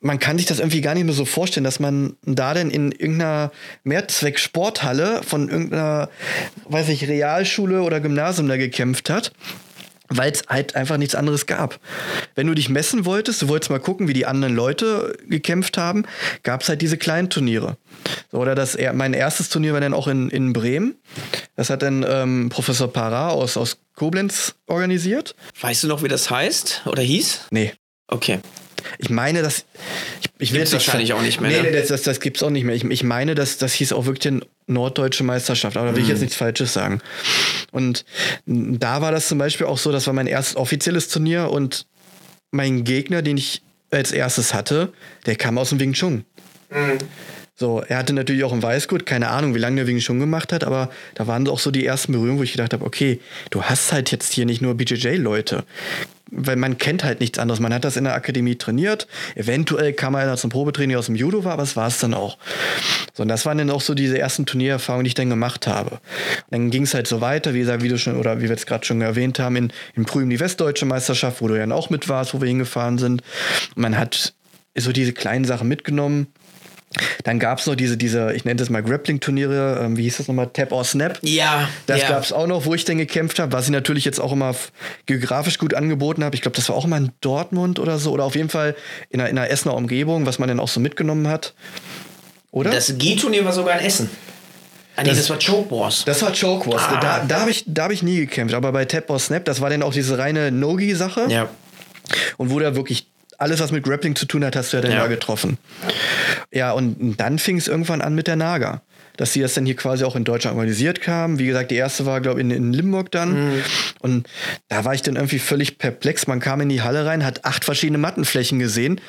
[0.00, 2.92] man kann sich das irgendwie gar nicht mehr so vorstellen, dass man da denn in
[2.92, 3.52] irgendeiner
[3.84, 6.10] Mehrzweck-Sporthalle von irgendeiner,
[6.68, 9.32] weiß ich, Realschule oder Gymnasium da gekämpft hat
[10.16, 11.78] weil es halt einfach nichts anderes gab.
[12.34, 16.04] Wenn du dich messen wolltest, du wolltest mal gucken, wie die anderen Leute gekämpft haben,
[16.42, 17.76] gab es halt diese kleinen Turniere.
[18.30, 20.96] So, oder das, mein erstes Turnier war dann auch in, in Bremen.
[21.56, 25.34] Das hat dann ähm, Professor Parra aus, aus Koblenz organisiert.
[25.60, 27.46] Weißt du noch, wie das heißt oder hieß?
[27.50, 27.72] Nee.
[28.08, 28.40] Okay.
[28.98, 29.64] Ich meine, dass.
[30.38, 31.50] Ich, ich will wahrscheinlich auch nicht mehr.
[31.50, 31.70] Nee, ne?
[31.70, 32.74] nee, das, das, das gibt es auch nicht mehr.
[32.74, 36.08] Ich, ich meine, dass das hieß auch wirklich eine norddeutsche Meisterschaft, aber da will ich
[36.08, 36.24] jetzt mhm.
[36.24, 37.00] nichts Falsches sagen.
[37.70, 38.04] Und
[38.46, 41.86] da war das zum Beispiel auch so, das war mein erstes offizielles Turnier und
[42.50, 44.92] mein Gegner, den ich als erstes hatte,
[45.26, 46.24] der kam aus dem Wing Chun.
[46.70, 46.98] Mhm.
[47.56, 50.52] So, er hatte natürlich auch einen Weißgurt, keine Ahnung, wie lange der Wing Chun gemacht
[50.52, 53.20] hat, aber da waren auch so die ersten Berührungen, wo ich gedacht habe, okay,
[53.50, 55.64] du hast halt jetzt hier nicht nur BJJ-Leute
[56.36, 57.60] weil man kennt halt nichts anderes.
[57.60, 59.06] Man hat das in der Akademie trainiert.
[59.34, 62.38] Eventuell kam einer zum Probetraining aus dem Judo war, aber das war es dann auch.
[63.12, 65.92] So, und das waren dann auch so diese ersten Turniererfahrungen, die ich dann gemacht habe.
[65.92, 66.00] Und
[66.50, 68.66] dann ging es halt so weiter, wie gesagt, wie du schon, oder wie wir es
[68.66, 72.08] gerade schon erwähnt haben, in, in Prüm die Westdeutsche Meisterschaft, wo du ja auch mit
[72.08, 73.22] warst, wo wir hingefahren sind.
[73.74, 74.34] Und man hat
[74.76, 76.28] so diese kleinen Sachen mitgenommen
[77.24, 80.28] dann gab es noch diese, diese, ich nenne das mal Grappling-Turniere, ähm, wie hieß das
[80.28, 81.18] nochmal, Tap or Snap.
[81.22, 81.68] Ja.
[81.86, 82.08] Das ja.
[82.08, 84.54] gab es auch noch, wo ich dann gekämpft habe, was ich natürlich jetzt auch immer
[85.06, 86.34] geografisch gut angeboten habe.
[86.34, 88.76] Ich glaube, das war auch immer in Dortmund oder so, oder auf jeden Fall
[89.10, 91.54] in einer, in einer Essener Umgebung, was man dann auch so mitgenommen hat.
[92.50, 92.70] Oder?
[92.70, 94.10] Das G-Turnier war sogar in Essen.
[94.96, 96.04] Ah, nee, das, das war Choke Wars.
[96.04, 96.82] Das war Choke Wars.
[96.86, 97.00] Ah.
[97.00, 98.54] Da, da habe ich, hab ich nie gekämpft.
[98.54, 101.26] Aber bei Tap or Snap, das war dann auch diese reine Nogi-Sache.
[101.28, 101.48] Ja.
[102.36, 104.92] Und wo da wirklich alles, was mit Grappling zu tun hat, hast du ja dann
[104.92, 104.98] ja.
[105.00, 105.58] da getroffen.
[106.52, 108.82] Ja, und dann fing es irgendwann an mit der Naga
[109.16, 111.38] dass sie das dann hier quasi auch in Deutschland organisiert kam.
[111.38, 113.54] Wie gesagt, die erste war, glaube ich, in, in Limburg dann.
[113.54, 113.62] Mhm.
[114.00, 114.28] Und
[114.68, 116.26] da war ich dann irgendwie völlig perplex.
[116.26, 119.00] Man kam in die Halle rein, hat acht verschiedene Mattenflächen gesehen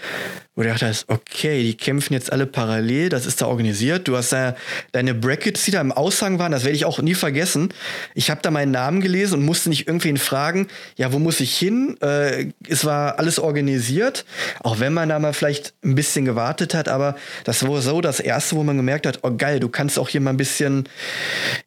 [0.55, 4.07] wo du dachtest, okay, die kämpfen jetzt alle parallel, das ist da organisiert.
[4.07, 4.55] Du hast da
[4.93, 7.73] deine Brackets, die da im Aushang waren, das werde ich auch nie vergessen.
[8.13, 11.57] Ich habe da meinen Namen gelesen und musste nicht irgendwen fragen, ja, wo muss ich
[11.57, 11.97] hin?
[12.01, 14.25] Äh, es war alles organisiert,
[14.61, 18.21] auch wenn man da mal vielleicht ein bisschen gewartet hat, aber das war so das
[18.21, 20.87] Erste, wo man gemerkt hat, oh geil, du kannst auch hier mal ein bisschen,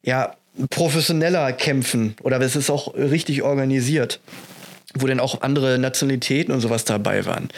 [0.03, 0.35] ja,
[0.69, 4.19] professioneller kämpfen oder es ist auch richtig organisiert
[4.95, 7.49] wo dann auch andere Nationalitäten und sowas dabei waren.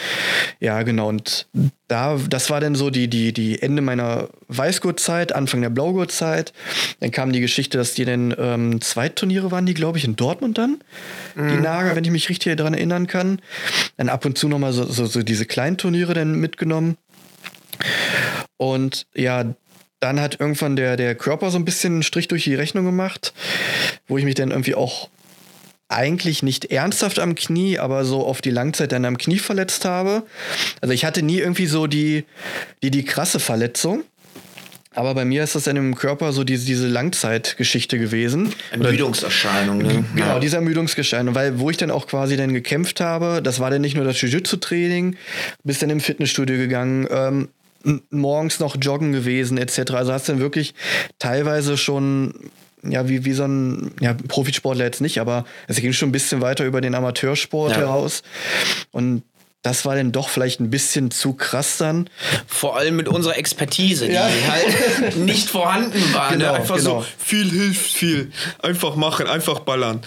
[0.60, 1.08] Ja, genau.
[1.08, 1.48] Und
[1.88, 6.52] da, das war dann so die, die, die Ende meiner Weißgurtzeit, Anfang der Blaugurtzeit.
[7.00, 10.18] Dann kam die Geschichte, dass die dann ähm, zwei Turniere waren, die, glaube ich, in
[10.18, 10.80] Dortmund dann.
[11.36, 11.48] Mhm.
[11.48, 13.42] Die Nager, wenn ich mich richtig daran erinnern kann.
[13.96, 16.98] Dann ab und zu nochmal so, so, so diese kleinen Turniere dann mitgenommen.
[18.58, 19.46] Und ja,
[20.02, 23.34] dann hat irgendwann der, der Körper so ein bisschen einen Strich durch die Rechnung gemacht,
[24.08, 25.10] wo ich mich dann irgendwie auch
[25.88, 30.24] eigentlich nicht ernsthaft am Knie, aber so auf die Langzeit dann am Knie verletzt habe.
[30.82, 32.26] Also ich hatte nie irgendwie so die,
[32.82, 34.04] die, die krasse Verletzung.
[34.94, 38.54] Aber bei mir ist das dann im Körper so diese, diese Langzeitgeschichte gewesen.
[38.72, 40.04] Ermüdungserscheinung, ne?
[40.16, 41.34] Genau, diese Ermüdungserscheinung.
[41.34, 44.20] Weil wo ich dann auch quasi dann gekämpft habe, das war dann nicht nur das
[44.20, 45.16] Jiu-Jitsu-Training,
[45.64, 47.50] bis dann im Fitnessstudio gegangen, ähm,
[48.10, 49.92] morgens noch joggen gewesen, etc.
[49.92, 50.74] Also hast du dann wirklich
[51.20, 52.52] teilweise schon
[52.84, 56.42] ja, wie, wie so ein ja, Profisportler jetzt nicht, aber es ging schon ein bisschen
[56.42, 57.80] weiter über den Amateursport ja.
[57.80, 58.24] heraus.
[58.92, 59.24] Und
[59.62, 62.10] das war dann doch vielleicht ein bisschen zu krass dann.
[62.48, 64.28] Vor allem mit unserer Expertise, die ja.
[64.50, 66.32] halt nicht vorhanden war.
[66.32, 66.38] Ne?
[66.38, 66.60] Genau, ne?
[66.60, 67.02] Einfach genau.
[67.02, 68.32] so, viel hilft viel.
[68.64, 70.02] Einfach machen, einfach ballern.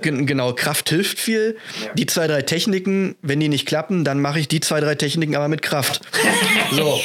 [0.00, 1.56] Genau, Kraft hilft viel.
[1.84, 1.94] Ja.
[1.94, 5.36] Die zwei, drei Techniken, wenn die nicht klappen, dann mache ich die zwei, drei Techniken
[5.36, 6.00] aber mit Kraft.
[6.72, 7.00] so,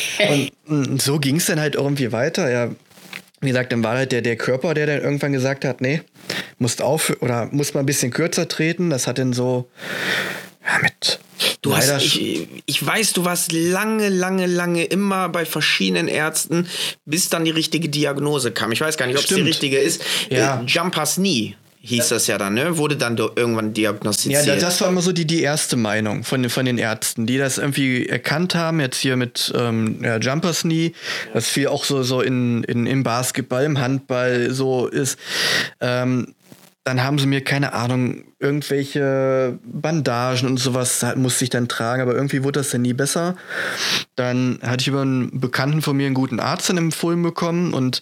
[0.67, 2.51] und so ging es dann halt irgendwie weiter.
[2.51, 2.69] Ja,
[3.41, 6.01] wie gesagt, dann war halt der, der Körper, der dann irgendwann gesagt hat, nee,
[6.59, 8.89] musst auf oder muss mal ein bisschen kürzer treten.
[8.89, 9.69] Das hat dann so
[10.65, 11.19] ja, mit.
[11.61, 16.67] Du hast, ich, ich weiß, du warst lange, lange, lange immer bei verschiedenen Ärzten,
[17.05, 18.71] bis dann die richtige Diagnose kam.
[18.71, 20.03] Ich weiß gar nicht, ob es die richtige ist.
[20.29, 20.61] Ja.
[20.61, 22.77] Äh, Jumpers Knee hieß das ja dann, ne?
[22.77, 24.45] Wurde dann irgendwann diagnostiziert.
[24.45, 27.57] Ja, das war immer so die, die erste Meinung von, von den Ärzten, die das
[27.57, 30.93] irgendwie erkannt haben, jetzt hier mit ähm, ja, Jumpers Knee,
[31.33, 35.19] das viel auch so, so in, in, im Basketball, im Handball so ist.
[35.81, 36.33] Ähm,
[36.85, 42.13] dann haben sie mir, keine Ahnung, irgendwelche Bandagen und sowas musste ich dann tragen, aber
[42.13, 43.35] irgendwie wurde das dann nie besser.
[44.15, 48.01] Dann hatte ich über einen Bekannten von mir einen guten Arzt dann empfohlen bekommen und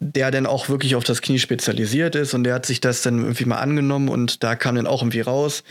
[0.00, 3.18] der dann auch wirklich auf das Knie spezialisiert ist und der hat sich das dann
[3.20, 5.64] irgendwie mal angenommen und da kam dann auch irgendwie raus,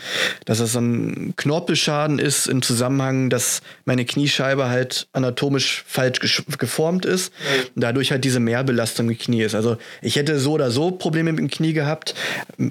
[0.44, 7.04] dass es so ein Knorpelschaden ist im Zusammenhang, dass meine Kniescheibe halt anatomisch falsch geformt
[7.04, 7.32] ist
[7.74, 9.54] und dadurch halt diese Mehrbelastung im Knie ist.
[9.54, 12.14] Also ich hätte so oder so Probleme mit dem Knie gehabt,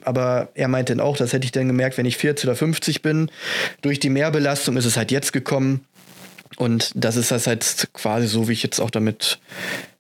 [0.03, 3.01] aber er meinte dann auch, das hätte ich dann gemerkt, wenn ich 40 oder 50
[3.01, 3.29] bin.
[3.81, 5.85] Durch die Mehrbelastung ist es halt jetzt gekommen
[6.57, 9.39] und das ist das halt quasi so, wie ich jetzt auch damit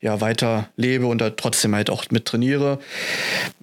[0.03, 2.79] ja, weiter lebe und da trotzdem halt auch mit trainiere.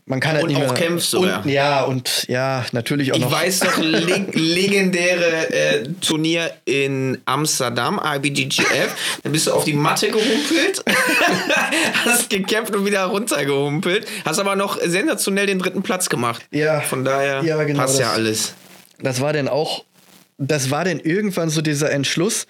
[0.06, 1.84] Man kann halt und nicht auch mehr, kämpfst und, ja.
[1.84, 3.30] und ja, natürlich auch ich noch.
[3.30, 9.20] Ich weiß doch, leg legendäre äh, Turnier in Amsterdam, IBGGF.
[9.22, 10.82] Da bist du auf die Matte gehumpelt,
[12.04, 16.42] hast gekämpft und wieder runtergehumpelt, hast aber noch sensationell den dritten Platz gemacht.
[16.50, 16.80] Ja.
[16.80, 18.54] Von daher ja, genau, passt das, ja alles.
[18.98, 19.84] Das war dann auch
[20.40, 22.46] das war denn irgendwann so dieser Entschluss,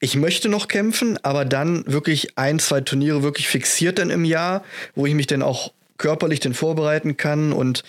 [0.00, 4.64] ich möchte noch kämpfen, aber dann wirklich ein, zwei Turniere wirklich fixiert dann im Jahr,
[4.96, 7.84] wo ich mich dann auch körperlich denn vorbereiten kann und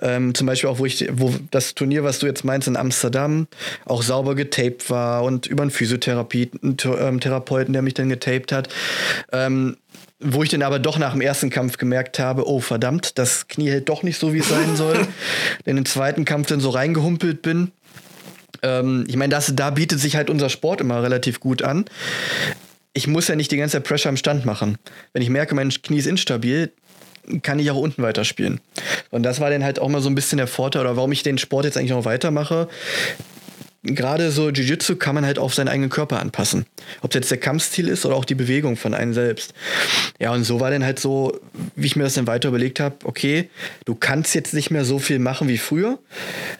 [0.00, 3.46] ähm, zum Beispiel auch, wo ich, wo das Turnier, was du jetzt meinst in Amsterdam,
[3.84, 8.68] auch sauber getaped war und über einen Physiotherapeuten, ähm, Therapeuten, der mich dann getaped hat.
[9.30, 9.76] Ähm,
[10.22, 13.70] wo ich dann aber doch nach dem ersten Kampf gemerkt habe, oh verdammt, das Knie
[13.70, 15.06] hält doch nicht so, wie es sein soll.
[15.66, 17.72] denn im zweiten Kampf dann so reingehumpelt bin
[18.62, 21.84] ähm, ich meine, da bietet sich halt unser Sport immer relativ gut an.
[22.92, 24.78] Ich muss ja nicht die ganze Zeit Pressure am Stand machen.
[25.12, 26.72] Wenn ich merke, mein Knie ist instabil,
[27.42, 28.60] kann ich auch unten weiterspielen.
[29.10, 31.22] Und das war dann halt auch mal so ein bisschen der Vorteil oder warum ich
[31.22, 32.68] den Sport jetzt eigentlich noch weitermache.
[33.82, 36.66] Gerade so Jiu-Jitsu kann man halt auf seinen eigenen Körper anpassen.
[37.00, 39.54] Ob es jetzt der Kampfstil ist oder auch die Bewegung von einem selbst.
[40.18, 41.38] Ja, und so war dann halt so,
[41.76, 43.48] wie ich mir das dann weiter überlegt habe, okay,
[43.86, 45.98] du kannst jetzt nicht mehr so viel machen wie früher,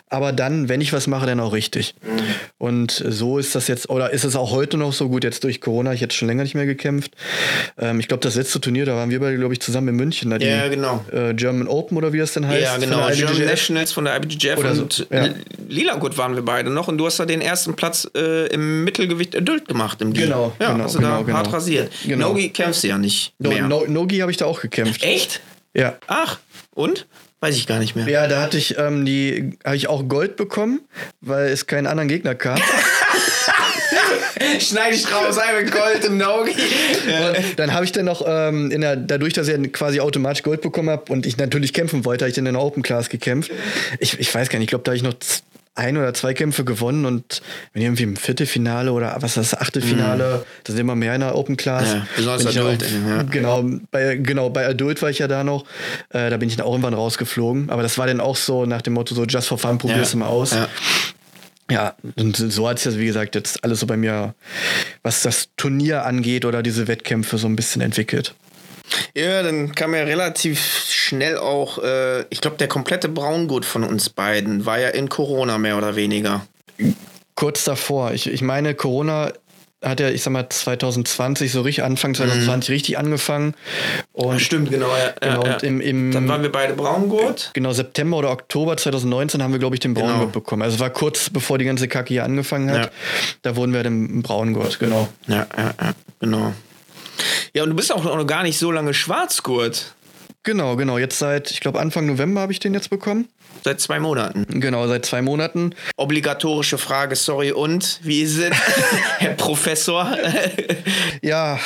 [0.09, 1.95] aber dann, wenn ich was mache, dann auch richtig.
[2.03, 2.21] Mhm.
[2.59, 5.61] Und so ist das jetzt, oder ist es auch heute noch so gut, jetzt durch
[5.61, 7.13] Corona, ich jetzt schon länger nicht mehr gekämpft.
[7.79, 10.31] Ähm, ich glaube, das letzte Turnier, da waren wir beide, glaube ich, zusammen in München.
[10.31, 11.05] Da ja, die, genau.
[11.13, 12.63] Äh, German Open oder wie das denn heißt.
[12.63, 15.29] Ja, genau, German Nationals von der IBGF oder und so, ja.
[15.69, 18.85] Lila gut waren wir beide noch und du hast da den ersten Platz äh, im
[18.85, 21.39] Mittelgewicht Adult gemacht im Genau, ja, genau, hast du genau, da genau.
[21.39, 21.93] hart rasiert.
[22.07, 22.29] Genau.
[22.29, 23.67] Nogi kämpfst du ja nicht mehr.
[23.67, 25.03] No, no, Nogi habe ich da auch gekämpft.
[25.03, 25.41] Echt?
[25.75, 25.97] Ja.
[26.07, 26.39] Ach,
[26.75, 27.07] und?
[27.41, 28.07] Weiß ich gar nicht mehr.
[28.07, 30.81] Ja, da hatte ich ähm, die, habe ich auch Gold bekommen,
[31.21, 32.61] weil es keinen anderen Gegner gab.
[34.59, 36.53] Schneide ich raus, einfach Gold im Nogi.
[36.53, 40.61] Und dann habe ich dann noch, ähm, in der, dadurch, dass ich quasi automatisch Gold
[40.61, 43.51] bekommen habe und ich natürlich kämpfen wollte, habe ich dann in der Open Class gekämpft.
[44.01, 45.15] Ich, ich weiß gar nicht, ich glaube, da habe ich noch
[45.75, 50.39] ein oder zwei Kämpfe gewonnen und wenn irgendwie im Viertelfinale oder was ist das, Achtelfinale,
[50.39, 50.43] mhm.
[50.65, 51.93] da sind immer mehr in der Open Class.
[51.93, 52.85] Ja, besonders Adult.
[52.85, 53.23] Auch, ja.
[53.23, 55.65] Genau, bei, genau, bei Adult war ich ja da noch.
[56.11, 57.71] Äh, da bin ich dann auch irgendwann rausgeflogen.
[57.71, 60.19] Aber das war dann auch so nach dem Motto, so just for fun, probier's ja.
[60.19, 60.53] mal aus.
[60.53, 60.69] Ja.
[61.71, 64.35] Ja, und so hat sich das, wie gesagt, jetzt alles so bei mir,
[65.05, 68.35] was das Turnier angeht oder diese Wettkämpfe so ein bisschen entwickelt.
[69.15, 74.11] Ja, dann kam ja relativ schnell auch, äh, ich glaube, der komplette Braungurt von uns
[74.11, 76.47] beiden war ja in Corona mehr oder weniger.
[77.35, 78.13] Kurz davor.
[78.13, 79.33] Ich, ich meine, Corona
[79.83, 82.73] hat ja, ich sag mal, 2020, so richtig, Anfang 2020 mhm.
[82.73, 83.55] richtig angefangen.
[84.13, 84.89] Und, Stimmt, genau.
[84.89, 87.51] Ja, genau ja, und im, im, Dann waren wir beide Braungurt.
[87.55, 90.27] Genau, September oder Oktober 2019 haben wir, glaube ich, den Braungurt genau.
[90.33, 90.63] bekommen.
[90.63, 92.87] Also es war kurz bevor die ganze Kacke hier angefangen hat.
[92.87, 92.91] Ja.
[93.43, 95.09] Da wurden wir dann Braungurt, genau.
[95.27, 96.53] Ja, ja, ja, genau.
[97.55, 99.95] Ja, und du bist auch noch gar nicht so lange Schwarzgurt.
[100.43, 100.99] Genau, genau.
[100.99, 103.29] Jetzt seit, ich glaube, Anfang November habe ich den jetzt bekommen.
[103.63, 104.47] Seit zwei Monaten.
[104.61, 105.75] Genau, seit zwei Monaten.
[105.97, 108.51] Obligatorische Frage, sorry, und wie ist es,
[109.19, 110.17] Herr Professor?
[111.23, 111.59] ja,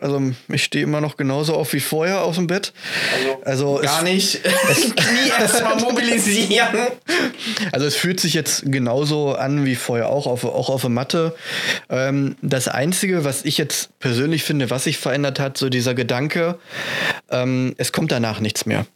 [0.00, 2.72] also ich stehe immer noch genauso auf wie vorher aus dem Bett.
[3.44, 4.42] Also, also gar es, nicht.
[4.42, 6.68] Knie erstmal mobilisieren.
[7.72, 11.34] Also es fühlt sich jetzt genauso an wie vorher auch, auf, auch auf der Matte.
[11.88, 16.58] Ähm, das Einzige, was ich jetzt persönlich finde, was sich verändert hat, so dieser Gedanke,
[17.30, 18.86] ähm, es kommt danach nichts mehr.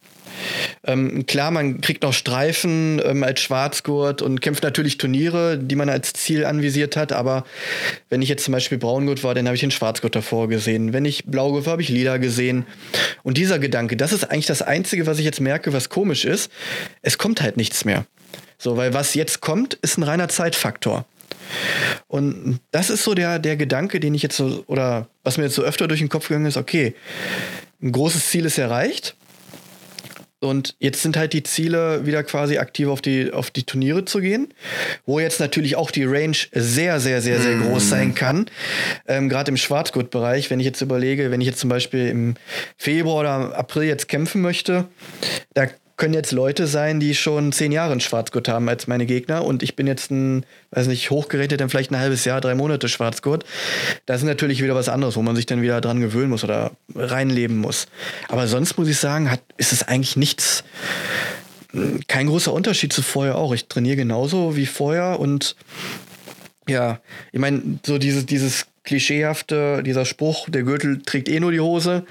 [0.84, 5.88] Ähm, klar, man kriegt noch Streifen ähm, als Schwarzgurt und kämpft natürlich Turniere, die man
[5.88, 7.12] als Ziel anvisiert hat.
[7.12, 7.44] Aber
[8.08, 10.92] wenn ich jetzt zum Beispiel Braungurt war, dann habe ich den Schwarzgurt davor gesehen.
[10.92, 12.66] Wenn ich Blaugurt war, habe ich Lila gesehen.
[13.22, 16.50] Und dieser Gedanke, das ist eigentlich das Einzige, was ich jetzt merke, was komisch ist.
[17.02, 18.06] Es kommt halt nichts mehr.
[18.58, 21.04] So, weil was jetzt kommt, ist ein reiner Zeitfaktor.
[22.08, 25.54] Und das ist so der, der Gedanke, den ich jetzt so, oder was mir jetzt
[25.54, 26.94] so öfter durch den Kopf gegangen ist, okay,
[27.82, 29.16] ein großes Ziel ist erreicht.
[30.42, 34.20] Und jetzt sind halt die Ziele, wieder quasi aktiv auf die, auf die Turniere zu
[34.20, 34.52] gehen,
[35.06, 38.46] wo jetzt natürlich auch die Range sehr, sehr, sehr, sehr groß sein kann.
[39.06, 42.34] Ähm, Gerade im Schwarzgurt-Bereich, wenn ich jetzt überlege, wenn ich jetzt zum Beispiel im
[42.76, 44.88] Februar oder April jetzt kämpfen möchte,
[45.54, 45.68] da
[46.02, 49.62] können jetzt Leute sein, die schon zehn Jahre einen Schwarzgurt haben als meine Gegner und
[49.62, 53.44] ich bin jetzt ein, weiß nicht, hochgerechnet dann vielleicht ein halbes Jahr, drei Monate Schwarzgurt.
[54.04, 56.72] Das ist natürlich wieder was anderes, wo man sich dann wieder dran gewöhnen muss oder
[56.96, 57.86] reinleben muss.
[58.26, 60.64] Aber sonst muss ich sagen, hat, ist es eigentlich nichts,
[62.08, 63.54] kein großer Unterschied zu vorher auch.
[63.54, 65.54] Ich trainiere genauso wie vorher und
[66.68, 66.98] ja,
[67.30, 72.04] ich meine, so dieses, dieses klischeehafte, dieser Spruch, der Gürtel trägt eh nur die Hose.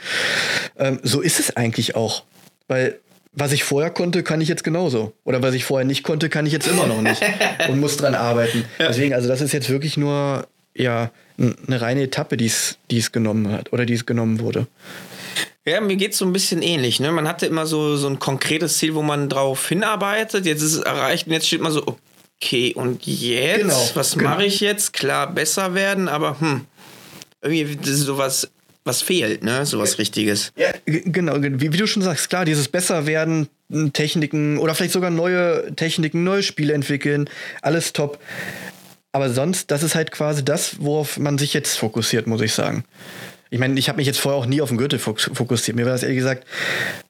[0.77, 2.23] Ähm, so ist es eigentlich auch.
[2.69, 2.97] Weil
[3.33, 5.13] was ich vorher konnte, kann ich jetzt genauso.
[5.23, 7.21] Oder was ich vorher nicht konnte, kann ich jetzt immer noch nicht.
[7.69, 8.65] und muss dran arbeiten.
[8.77, 13.73] Deswegen, also das ist jetzt wirklich nur ja, eine reine Etappe, die es genommen hat
[13.73, 14.67] oder die es genommen wurde.
[15.65, 16.99] Ja, mir geht es so ein bisschen ähnlich.
[16.99, 17.11] Ne?
[17.11, 20.45] Man hatte immer so, so ein konkretes Ziel, wo man drauf hinarbeitet.
[20.45, 21.97] Jetzt ist es erreicht und jetzt steht man so,
[22.41, 23.61] okay, und jetzt?
[23.61, 24.31] Genau, was genau.
[24.31, 24.93] mache ich jetzt?
[24.93, 26.65] Klar, besser werden, aber hm,
[27.41, 28.49] irgendwie sowas
[28.83, 29.65] was fehlt, ne?
[29.65, 30.51] Sowas Richtiges.
[30.55, 33.47] Ja, genau, wie, wie, du schon sagst, klar, dieses Besserwerden,
[33.93, 37.29] Techniken oder vielleicht sogar neue Techniken, neue Spiele entwickeln,
[37.61, 38.19] alles top.
[39.13, 42.85] Aber sonst, das ist halt quasi das, worauf man sich jetzt fokussiert, muss ich sagen.
[43.49, 45.75] Ich meine, ich habe mich jetzt vorher auch nie auf den Gürtel fokussiert.
[45.75, 46.45] Mir war das ehrlich gesagt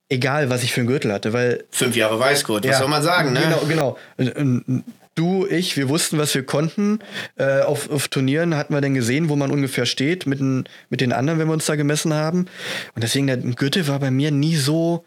[0.09, 1.63] egal, was ich für einen Gürtel hatte, weil.
[1.71, 3.41] Fünf Jahre Weißgurt, was ja, soll man sagen, ne?
[3.67, 4.83] Genau, genau
[5.15, 6.99] du, ich, wir wussten, was wir konnten.
[7.37, 11.01] Äh, auf, auf Turnieren hatten wir dann gesehen, wo man ungefähr steht mit, den, mit
[11.01, 12.47] den anderen, wenn wir uns da gemessen haben.
[12.95, 15.05] Und deswegen, der Gürtel war bei mir nie so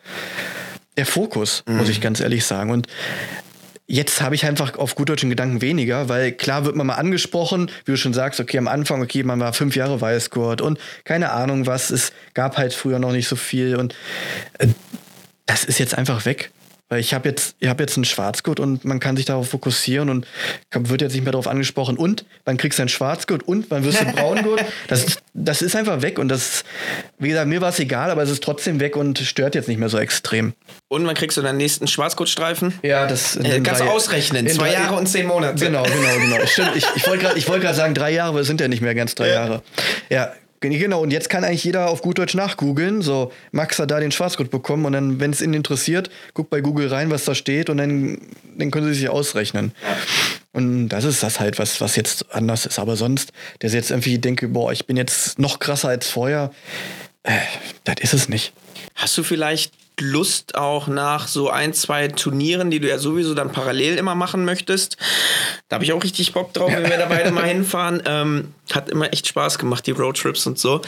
[0.96, 1.78] der Fokus, mhm.
[1.78, 2.70] muss ich ganz ehrlich sagen.
[2.70, 2.88] Und
[3.86, 7.70] Jetzt habe ich einfach auf gut deutschen Gedanken weniger, weil klar wird man mal angesprochen,
[7.84, 11.32] wie du schon sagst, okay, am Anfang, okay, man war fünf Jahre Weißgurt und keine
[11.32, 13.94] Ahnung was, es gab halt früher noch nicht so viel und
[14.58, 14.68] äh,
[15.44, 16.50] das ist jetzt einfach weg.
[16.94, 20.10] Weil ich habe jetzt, ich habe jetzt einen Schwarzgurt und man kann sich darauf fokussieren
[20.10, 20.28] und
[20.72, 21.96] wird jetzt nicht mehr darauf angesprochen.
[21.96, 24.64] Und wann kriegst du einen Schwarzgurt und wann wirst du Braungurt?
[24.86, 26.62] Das, das ist einfach weg und das,
[27.18, 29.78] wie gesagt, mir war es egal, aber es ist trotzdem weg und stört jetzt nicht
[29.78, 30.52] mehr so extrem.
[30.88, 32.74] Und wann kriegst du deinen nächsten Schwarzgurtstreifen?
[32.82, 34.46] Ja, das äh, kannst du ausrechnen.
[34.48, 35.64] Zwei drei, Jahre und zehn Monate.
[35.64, 36.46] Genau, genau, genau.
[36.46, 36.76] Stimmt.
[36.76, 39.14] Ich, ich wollte gerade wollt sagen drei Jahre, aber es sind ja nicht mehr ganz
[39.14, 39.34] drei ja.
[39.34, 39.62] Jahre.
[40.10, 40.32] Ja,
[40.72, 43.02] Genau, und jetzt kann eigentlich jeder auf gut Deutsch nachgoogeln.
[43.02, 46.60] So, Max hat da den Schwarzgurt bekommen und dann, wenn es ihn interessiert, guckt bei
[46.60, 48.18] Google rein, was da steht und dann,
[48.56, 49.72] dann können sie sich ausrechnen.
[50.52, 52.78] Und das ist das halt, was, was jetzt anders ist.
[52.78, 56.52] Aber sonst, der jetzt irgendwie denke, boah, ich bin jetzt noch krasser als vorher,
[57.24, 57.32] äh,
[57.84, 58.52] das ist es nicht.
[58.94, 63.52] Hast du vielleicht Lust auch nach so ein, zwei Turnieren, die du ja sowieso dann
[63.52, 64.96] parallel immer machen möchtest.
[65.68, 68.02] Da habe ich auch richtig Bock drauf, wenn wir da beide mal hinfahren.
[68.04, 70.80] Ähm, hat immer echt Spaß gemacht, die Roadtrips und so.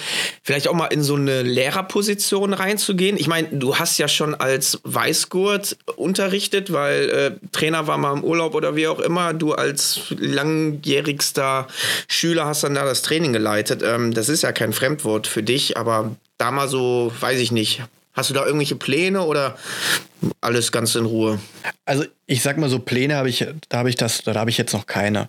[0.42, 3.16] Vielleicht auch mal in so eine Lehrerposition reinzugehen.
[3.16, 8.24] Ich meine, du hast ja schon als Weißgurt unterrichtet, weil äh, Trainer war mal im
[8.24, 9.34] Urlaub oder wie auch immer.
[9.34, 11.68] Du als langjährigster
[12.09, 13.82] Schüler hast dann da das Training geleitet.
[13.84, 17.82] Ähm, das ist ja kein Fremdwort für dich, aber da mal so, weiß ich nicht,
[18.16, 19.58] Hast du da irgendwelche Pläne oder
[20.40, 21.38] alles ganz in Ruhe?
[21.84, 24.56] Also ich sag mal so Pläne habe ich, da habe ich das, da habe ich
[24.56, 25.28] jetzt noch keine.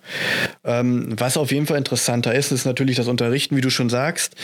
[0.64, 4.36] Ähm, was auf jeden Fall interessanter ist, ist natürlich das Unterrichten, wie du schon sagst.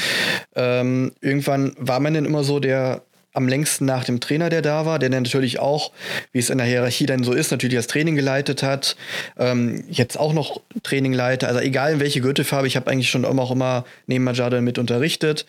[0.56, 3.02] Ähm, irgendwann war man denn immer so der
[3.34, 5.92] am längsten nach dem Trainer, der da war, der dann natürlich auch,
[6.32, 8.96] wie es in der Hierarchie dann so ist, natürlich das Training geleitet hat,
[9.38, 11.48] ähm, jetzt auch noch Training leite.
[11.48, 14.78] Also egal in welche Gürtelfarbe, ich habe eigentlich schon immer auch immer neben Majada mit
[14.78, 15.46] unterrichtet.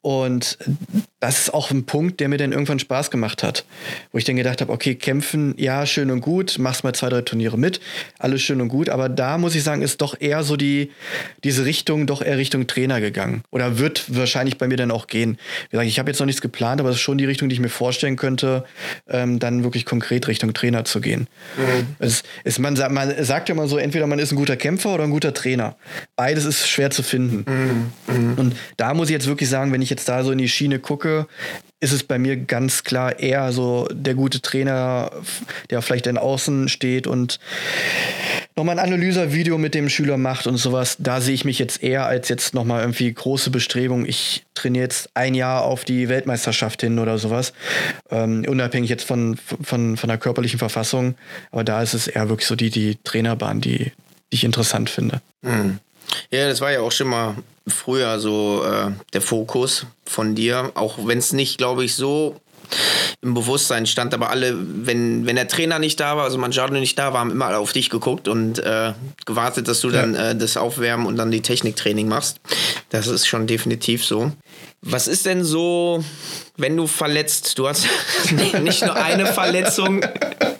[0.00, 0.58] Und
[1.20, 3.64] das ist auch ein Punkt, der mir dann irgendwann Spaß gemacht hat.
[4.12, 7.22] Wo ich dann gedacht habe, okay, kämpfen, ja, schön und gut, machst mal zwei, drei
[7.22, 7.80] Turniere mit,
[8.18, 8.88] alles schön und gut.
[8.88, 10.90] Aber da muss ich sagen, ist doch eher so die,
[11.44, 13.42] diese Richtung, doch eher Richtung Trainer gegangen.
[13.50, 15.38] Oder wird wahrscheinlich bei mir dann auch gehen.
[15.70, 17.60] Wie gesagt, ich habe jetzt noch nichts geplant, aber es schon die Richtung, die ich
[17.60, 18.64] mir vorstellen könnte,
[19.08, 21.28] ähm, dann wirklich konkret Richtung Trainer zu gehen.
[21.56, 21.86] Mhm.
[22.00, 25.04] Es, es, man, man sagt ja immer so, entweder man ist ein guter Kämpfer oder
[25.04, 25.76] ein guter Trainer.
[26.16, 27.44] Beides ist schwer zu finden.
[28.08, 28.16] Mhm.
[28.16, 28.34] Mhm.
[28.34, 30.80] Und da muss ich jetzt wirklich sagen, wenn ich jetzt da so in die Schiene
[30.80, 31.28] gucke,
[31.80, 35.10] ist es bei mir ganz klar eher so der gute Trainer,
[35.70, 37.38] der vielleicht in Außen steht und
[38.56, 40.96] nochmal ein Analyser-Video mit dem Schüler macht und sowas.
[40.98, 44.06] Da sehe ich mich jetzt eher als jetzt nochmal irgendwie große Bestrebung.
[44.06, 47.52] Ich trainiere jetzt ein Jahr auf die Weltmeisterschaft hin oder sowas.
[48.10, 51.16] Ähm, unabhängig jetzt von, von, von der körperlichen Verfassung.
[51.50, 53.92] Aber da ist es eher wirklich so die, die Trainerbahn, die, die
[54.30, 55.20] ich interessant finde.
[55.42, 55.78] Mhm.
[56.30, 57.36] Ja, das war ja auch schon mal
[57.66, 62.40] früher so äh, der Fokus von dir, auch wenn es nicht, glaube ich, so
[63.20, 66.98] im Bewusstsein stand, aber alle, wenn, wenn der Trainer nicht da war, also Manjado nicht
[66.98, 68.92] da war, haben immer alle auf dich geguckt und äh,
[69.26, 70.02] gewartet, dass du ja.
[70.02, 72.40] dann äh, das Aufwärmen und dann die Techniktraining machst.
[72.90, 74.32] Das ist schon definitiv so.
[74.82, 76.04] Was ist denn so,
[76.56, 77.58] wenn du verletzt?
[77.58, 77.86] Du hast
[78.62, 80.04] nicht nur eine Verletzung.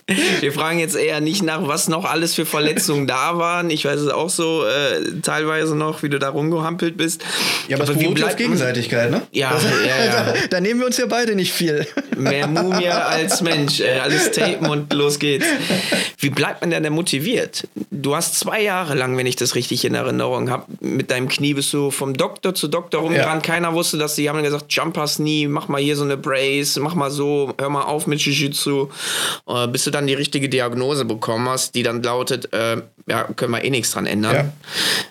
[0.07, 3.71] Wir fragen jetzt eher nicht nach, was noch alles für Verletzungen da waren.
[3.71, 7.23] Ich weiß es auch so äh, teilweise noch, wie du da rumgehampelt bist.
[7.69, 9.23] Ja, aber, aber es beruht auf Gegenseitigkeit, ne?
[9.33, 10.25] Ja, das, ja, ja.
[10.25, 11.87] Da, da, nehmen wir uns ja beide nicht viel.
[12.17, 13.81] Mehr Mumie als Mensch.
[13.81, 15.47] Äh, alles tapen und los geht's.
[16.19, 17.67] Wie bleibt man denn motiviert?
[17.91, 21.55] Du hast zwei Jahre lang, wenn ich das richtig in Erinnerung habe, mit deinem Knie
[21.55, 23.47] bist du vom Doktor zu Doktor rumgerannt.
[23.47, 23.55] Ja.
[23.55, 26.95] Keiner wusste, dass sie haben gesagt, Jumpers nie, mach mal hier so eine Brace, mach
[26.95, 28.89] mal so, hör mal auf mit Jiu-Jitsu.
[29.49, 33.53] Äh, bis du dann die richtige Diagnose bekommen hast, die dann lautet, äh, ja, können
[33.53, 34.53] wir eh nichts dran ändern.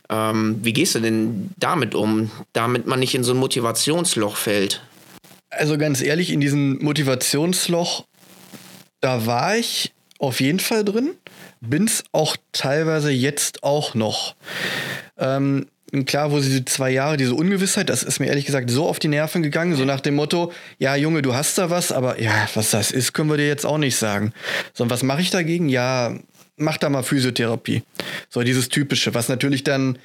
[0.09, 0.29] Ja.
[0.31, 4.81] Ähm, wie gehst du denn damit um, damit man nicht in so ein Motivationsloch fällt?
[5.49, 8.05] Also ganz ehrlich, in diesem Motivationsloch,
[9.01, 11.11] da war ich auf jeden Fall drin,
[11.61, 14.35] bin es auch teilweise jetzt auch noch.
[15.17, 15.67] Ähm,
[16.05, 18.99] klar, wo sie die zwei Jahre, diese Ungewissheit, das ist mir ehrlich gesagt so auf
[18.99, 22.47] die Nerven gegangen, so nach dem Motto, ja, Junge, du hast da was, aber ja,
[22.55, 24.33] was das ist, können wir dir jetzt auch nicht sagen.
[24.73, 25.69] So, und was mache ich dagegen?
[25.69, 26.15] Ja,
[26.57, 27.83] mach da mal Physiotherapie.
[28.29, 29.97] So dieses Typische, was natürlich dann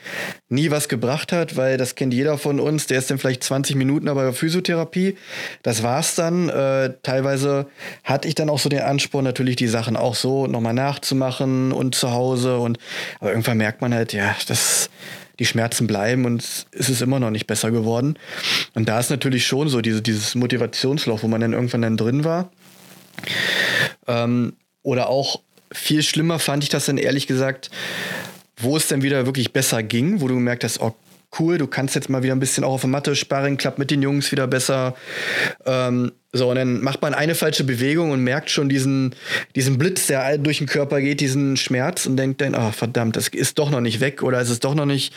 [0.49, 3.77] nie was gebracht hat, weil das kennt jeder von uns, der ist dann vielleicht 20
[3.77, 5.17] Minuten aber Physiotherapie.
[5.63, 6.49] Das war's dann.
[6.49, 7.67] Äh, teilweise
[8.05, 11.95] hatte ich dann auch so den Anspruch, natürlich die Sachen auch so nochmal nachzumachen und
[11.95, 12.79] zu Hause und
[13.21, 14.91] aber irgendwann merkt man halt, ja, das
[15.39, 18.19] die Schmerzen bleiben und es ist immer noch nicht besser geworden.
[18.75, 22.25] Und da ist natürlich schon so diese, dieses Motivationsloch, wo man dann irgendwann dann drin
[22.25, 22.51] war.
[24.07, 25.41] Ähm, oder auch
[25.73, 27.71] viel schlimmer fand ich das dann ehrlich gesagt,
[28.57, 30.95] wo es dann wieder wirklich besser ging, wo du gemerkt hast, oh
[31.39, 33.91] cool, du kannst jetzt mal wieder ein bisschen auch auf der Matte sparren, klappt mit
[33.91, 34.95] den Jungs wieder besser.
[35.67, 39.15] Ähm, so, und dann macht man eine falsche Bewegung und merkt schon diesen,
[39.55, 43.29] diesen Blitz, der durch den Körper geht, diesen Schmerz und denkt dann, oh verdammt, das
[43.29, 45.15] ist doch noch nicht weg oder ist es doch noch nicht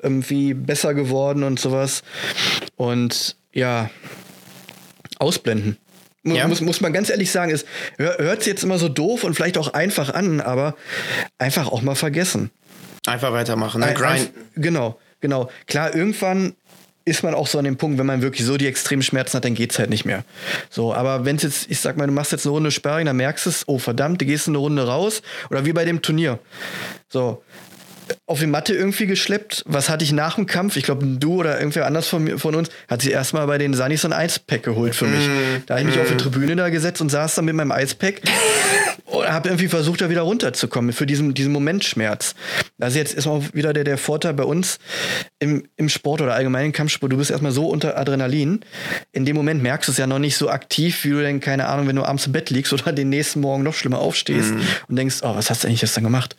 [0.00, 2.04] irgendwie besser geworden und sowas.
[2.76, 3.90] Und ja,
[5.18, 5.78] ausblenden.
[6.24, 6.46] Ja.
[6.46, 7.64] Muss, muss man ganz ehrlich sagen, es
[7.98, 10.76] hört sich jetzt immer so doof und vielleicht auch einfach an, aber
[11.38, 12.50] einfach auch mal vergessen.
[13.06, 13.92] Einfach weitermachen, ne?
[13.94, 14.30] Grind.
[14.54, 15.50] Genau, genau.
[15.66, 16.54] Klar, irgendwann
[17.04, 19.44] ist man auch so an dem Punkt, wenn man wirklich so die extremen Schmerzen hat,
[19.44, 20.24] dann geht's halt nicht mehr.
[20.70, 23.16] So, aber wenn es jetzt, ich sag mal, du machst jetzt eine Runde Sperring, dann
[23.16, 25.22] merkst du es, oh verdammt, du gehst eine Runde raus.
[25.50, 26.38] Oder wie bei dem Turnier.
[27.08, 27.42] So,
[28.26, 29.62] auf die Matte irgendwie geschleppt.
[29.66, 30.76] Was hatte ich nach dem Kampf?
[30.76, 34.02] Ich glaube, du oder irgendwer anders von, von uns hat sich erstmal bei den Sunnies
[34.02, 35.26] so ein Eispack geholt für mich.
[35.26, 36.00] Mm, da habe ich mich mm.
[36.00, 38.22] auf die Tribüne da gesetzt und saß dann mit meinem Eispack
[39.04, 42.34] und habe irgendwie versucht, da wieder runterzukommen für diesen, diesen Momentschmerz.
[42.80, 44.78] Also jetzt ist auch wieder der, der Vorteil bei uns
[45.38, 47.12] im, im Sport oder allgemein im Kampfsport.
[47.12, 48.60] Du bist erstmal so unter Adrenalin.
[49.12, 51.68] In dem Moment merkst du es ja noch nicht so aktiv, wie du denn, keine
[51.68, 54.60] Ahnung, wenn du abends im Bett liegst oder den nächsten Morgen noch schlimmer aufstehst mm.
[54.88, 56.36] und denkst, oh, was hast du eigentlich gestern gemacht?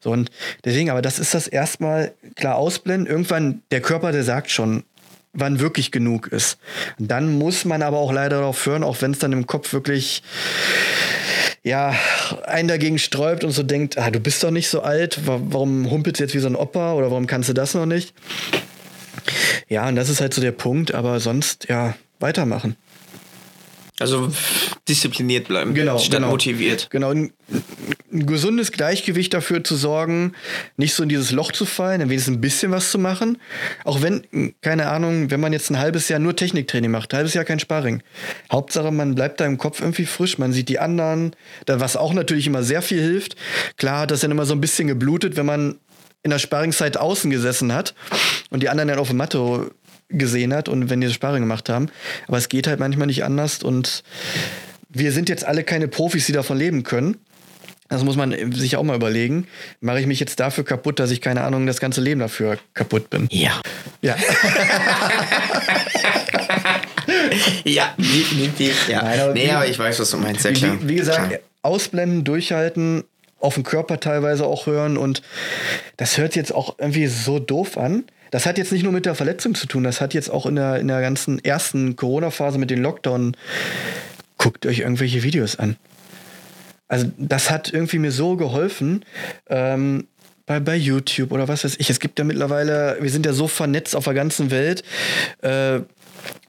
[0.00, 0.30] So, und
[0.64, 3.06] deswegen, aber das ist das erstmal klar ausblenden.
[3.06, 4.84] Irgendwann, der Körper, der sagt schon,
[5.32, 6.58] wann wirklich genug ist.
[6.98, 10.22] Dann muss man aber auch leider darauf hören, auch wenn es dann im Kopf wirklich
[11.62, 11.94] ja,
[12.46, 16.20] einen dagegen sträubt und so denkt, ah, du bist doch nicht so alt, warum humpelst
[16.20, 18.14] du jetzt wie so ein Opa oder warum kannst du das noch nicht?
[19.68, 22.76] Ja, und das ist halt so der Punkt, aber sonst, ja, weitermachen.
[24.00, 24.30] Also
[24.88, 26.30] diszipliniert bleiben, genau, statt genau.
[26.30, 26.88] motiviert.
[26.90, 27.32] Genau, ein,
[28.12, 30.34] ein, gesundes Gleichgewicht dafür zu sorgen,
[30.76, 33.38] nicht so in dieses Loch zu fallen, dann wenigstens ein bisschen was zu machen.
[33.84, 37.34] Auch wenn, keine Ahnung, wenn man jetzt ein halbes Jahr nur Techniktraining macht, ein halbes
[37.34, 38.02] Jahr kein Sparring.
[38.52, 41.34] Hauptsache, man bleibt da im Kopf irgendwie frisch, man sieht die anderen,
[41.66, 43.34] was auch natürlich immer sehr viel hilft.
[43.78, 45.74] Klar hat das dann immer so ein bisschen geblutet, wenn man
[46.22, 47.94] in der Sparringszeit außen gesessen hat
[48.50, 49.70] und die anderen dann auf der Matte
[50.08, 51.88] gesehen hat und wenn die Sparring gemacht haben.
[52.26, 54.02] Aber es geht halt manchmal nicht anders und
[54.88, 57.16] wir sind jetzt alle keine Profis, die davon leben können.
[57.88, 59.46] Das muss man sich auch mal überlegen.
[59.80, 63.08] Mache ich mich jetzt dafür kaputt, dass ich keine Ahnung das ganze Leben dafür kaputt
[63.08, 63.28] bin?
[63.30, 63.62] Ja.
[64.02, 64.14] Ja.
[67.64, 68.88] ja, definitiv.
[68.88, 69.02] Ja.
[69.02, 70.44] Nein, aber nee, aber ich weiß, was du meinst.
[70.44, 71.40] Ja, wie, wie, gesagt, klar.
[71.62, 73.04] ausblenden, durchhalten,
[73.40, 75.22] auf den Körper teilweise auch hören und
[75.96, 78.04] das hört jetzt auch irgendwie so doof an.
[78.30, 80.56] Das hat jetzt nicht nur mit der Verletzung zu tun, das hat jetzt auch in
[80.56, 83.36] der, in der ganzen ersten Corona-Phase mit den Lockdown.
[84.36, 85.76] Guckt euch irgendwelche Videos an.
[86.88, 89.04] Also, das hat irgendwie mir so geholfen.
[89.48, 90.06] Ähm,
[90.48, 91.90] bei, bei YouTube oder was weiß ich.
[91.90, 94.82] Es gibt ja mittlerweile, wir sind ja so vernetzt auf der ganzen Welt.
[95.42, 95.80] Äh,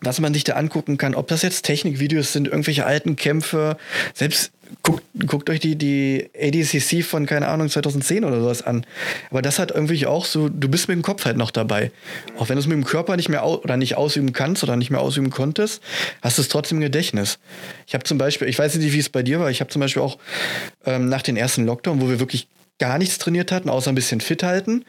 [0.02, 3.78] was man sich da angucken kann, ob das jetzt Technikvideos sind, irgendwelche alten Kämpfe,
[4.14, 4.52] selbst
[4.84, 8.86] guckt, guckt euch die, die ADCC von, keine Ahnung, 2010 oder sowas an.
[9.30, 11.92] Aber das hat irgendwie auch so, du bist mit dem Kopf halt noch dabei.
[12.38, 14.92] Auch wenn du es mit dem Körper nicht mehr oder nicht ausüben kannst oder nicht
[14.92, 15.82] mehr ausüben konntest,
[16.22, 17.40] hast du es trotzdem im Gedächtnis.
[17.88, 19.80] Ich habe zum Beispiel, ich weiß nicht, wie es bei dir war, ich habe zum
[19.80, 20.18] Beispiel auch
[20.86, 22.48] ähm, nach den ersten Lockdown, wo wir wirklich
[22.80, 24.86] gar nichts trainiert hatten, außer ein bisschen fit halten,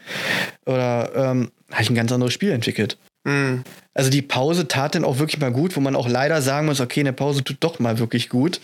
[0.65, 2.97] oder ähm, habe ich ein ganz anderes Spiel entwickelt.
[3.23, 3.63] Mhm.
[3.93, 6.79] Also die Pause tat dann auch wirklich mal gut, wo man auch leider sagen muss,
[6.79, 8.61] okay, eine Pause tut doch mal wirklich gut.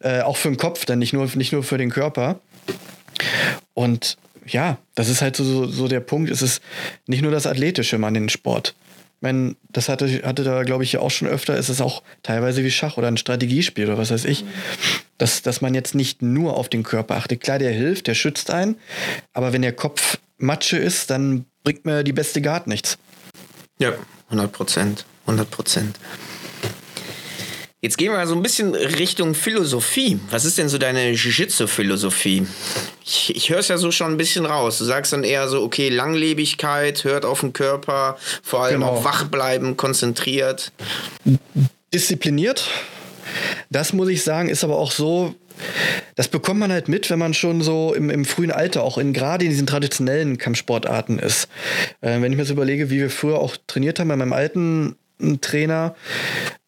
[0.00, 2.40] Äh, auch für den Kopf, dann nicht nur, nicht nur für den Körper.
[3.74, 6.30] Und ja, das ist halt so, so der Punkt.
[6.30, 6.62] Es ist
[7.06, 8.74] nicht nur das Athletische, man, in den Sport.
[9.16, 11.54] Ich meine, das hatte, hatte da, glaube ich, ja auch schon öfter.
[11.54, 14.44] Es ist auch teilweise wie Schach oder ein Strategiespiel oder was weiß ich.
[15.18, 17.42] Dass, dass man jetzt nicht nur auf den Körper achtet.
[17.42, 18.76] Klar, der hilft, der schützt einen.
[19.34, 22.96] Aber wenn der Kopf Matsche ist, dann bringt mir die beste Guard nichts.
[23.80, 23.94] Ja,
[24.26, 25.04] 100 Prozent.
[25.26, 25.98] 100 Prozent.
[27.80, 30.20] Jetzt gehen wir so ein bisschen Richtung Philosophie.
[30.28, 32.46] Was ist denn so deine Jiu-Jitsu-Philosophie?
[33.02, 34.76] Ich, ich höre es ja so schon ein bisschen raus.
[34.76, 38.92] Du sagst dann eher so, okay, Langlebigkeit, hört auf den Körper, vor allem genau.
[38.92, 40.72] auch wach bleiben, konzentriert.
[41.94, 42.68] Diszipliniert.
[43.70, 45.34] Das muss ich sagen, ist aber auch so,
[46.16, 49.12] das bekommt man halt mit, wenn man schon so im, im frühen Alter auch in
[49.12, 51.48] gerade in diesen traditionellen Kampfsportarten ist.
[52.00, 54.96] Äh, wenn ich mir so überlege, wie wir früher auch trainiert haben bei meinem alten
[55.40, 55.94] Trainer,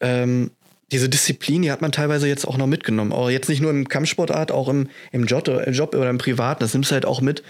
[0.00, 0.50] ähm,
[0.92, 3.12] diese Disziplin, die hat man teilweise jetzt auch noch mitgenommen.
[3.12, 6.60] Aber jetzt nicht nur im Kampfsportart, auch im, im Job, im Job oder im Privaten.
[6.60, 7.42] Das nimmst du halt auch mit.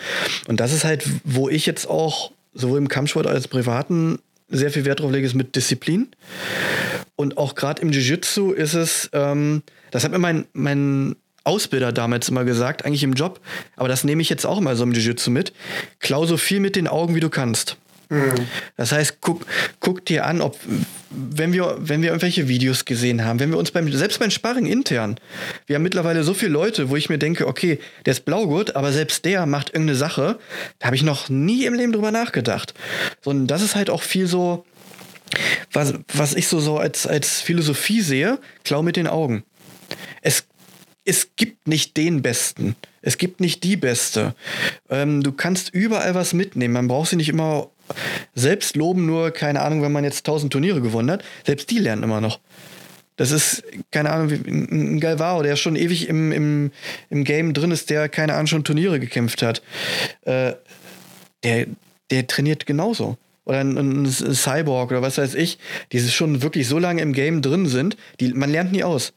[0.47, 4.85] Und das ist halt, wo ich jetzt auch sowohl im Kampfsport als Privaten sehr viel
[4.85, 6.09] Wert drauf lege, ist mit Disziplin.
[7.17, 12.29] Und auch gerade im Jiu-Jitsu ist es, ähm, das hat mir mein, mein Ausbilder damals
[12.29, 13.41] immer gesagt, eigentlich im Job,
[13.77, 15.53] aber das nehme ich jetzt auch immer so im Jiu-Jitsu mit.
[16.01, 17.77] Klau so viel mit den Augen, wie du kannst.
[18.13, 18.35] Mhm.
[18.77, 19.47] Das heißt, guck,
[19.81, 20.59] guck dir an, ob,
[21.11, 24.67] wenn wir, wenn wir irgendwelche Videos gesehen haben, wenn wir uns beim, selbst beim Sparring
[24.67, 25.17] intern,
[25.67, 28.93] wir haben mittlerweile so viele Leute, wo ich mir denke, okay, der ist Blaugurt, aber
[28.93, 30.39] selbst der macht irgendeine Sache,
[30.79, 32.75] da habe ich noch nie im Leben drüber nachgedacht.
[33.23, 34.67] So, und das ist halt auch viel so,
[35.73, 39.43] was, was ich so, so als, als Philosophie sehe, klau mit den Augen.
[40.21, 40.45] Es
[41.05, 42.77] es gibt nicht den Besten.
[43.01, 44.35] Es gibt nicht die Beste.
[44.89, 46.75] Ähm, du kannst überall was mitnehmen.
[46.75, 47.71] Man braucht sie nicht immer
[48.35, 51.25] selbst loben, nur keine Ahnung, wenn man jetzt tausend Turniere gewonnen hat.
[51.45, 52.41] Selbst die lernen immer noch.
[53.17, 56.71] Das ist, keine Ahnung, ein Galvao, der schon ewig im, im,
[57.11, 59.63] im Game drin ist, der, keine Ahnung, schon Turniere gekämpft hat.
[60.23, 60.55] Äh,
[61.43, 61.67] der,
[62.11, 63.19] der trainiert genauso.
[63.45, 65.59] Oder ein, ein, Cyborg oder was weiß ich,
[65.91, 69.13] die schon wirklich so lange im Game drin sind, die, man lernt nie aus.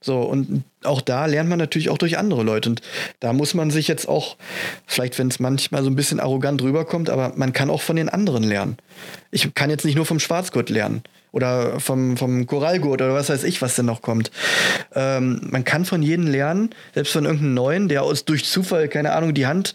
[0.00, 2.70] So, und auch da lernt man natürlich auch durch andere Leute.
[2.70, 2.80] Und
[3.20, 4.36] da muss man sich jetzt auch,
[4.86, 8.08] vielleicht wenn es manchmal so ein bisschen arrogant rüberkommt, aber man kann auch von den
[8.08, 8.76] anderen lernen.
[9.30, 11.02] Ich kann jetzt nicht nur vom Schwarzgurt lernen
[11.36, 14.30] oder vom, vom Korallgurt oder was weiß ich, was denn noch kommt.
[14.94, 19.12] Ähm, man kann von jedem lernen, selbst von irgendeinem Neuen, der aus durch Zufall, keine
[19.12, 19.74] Ahnung, die Hand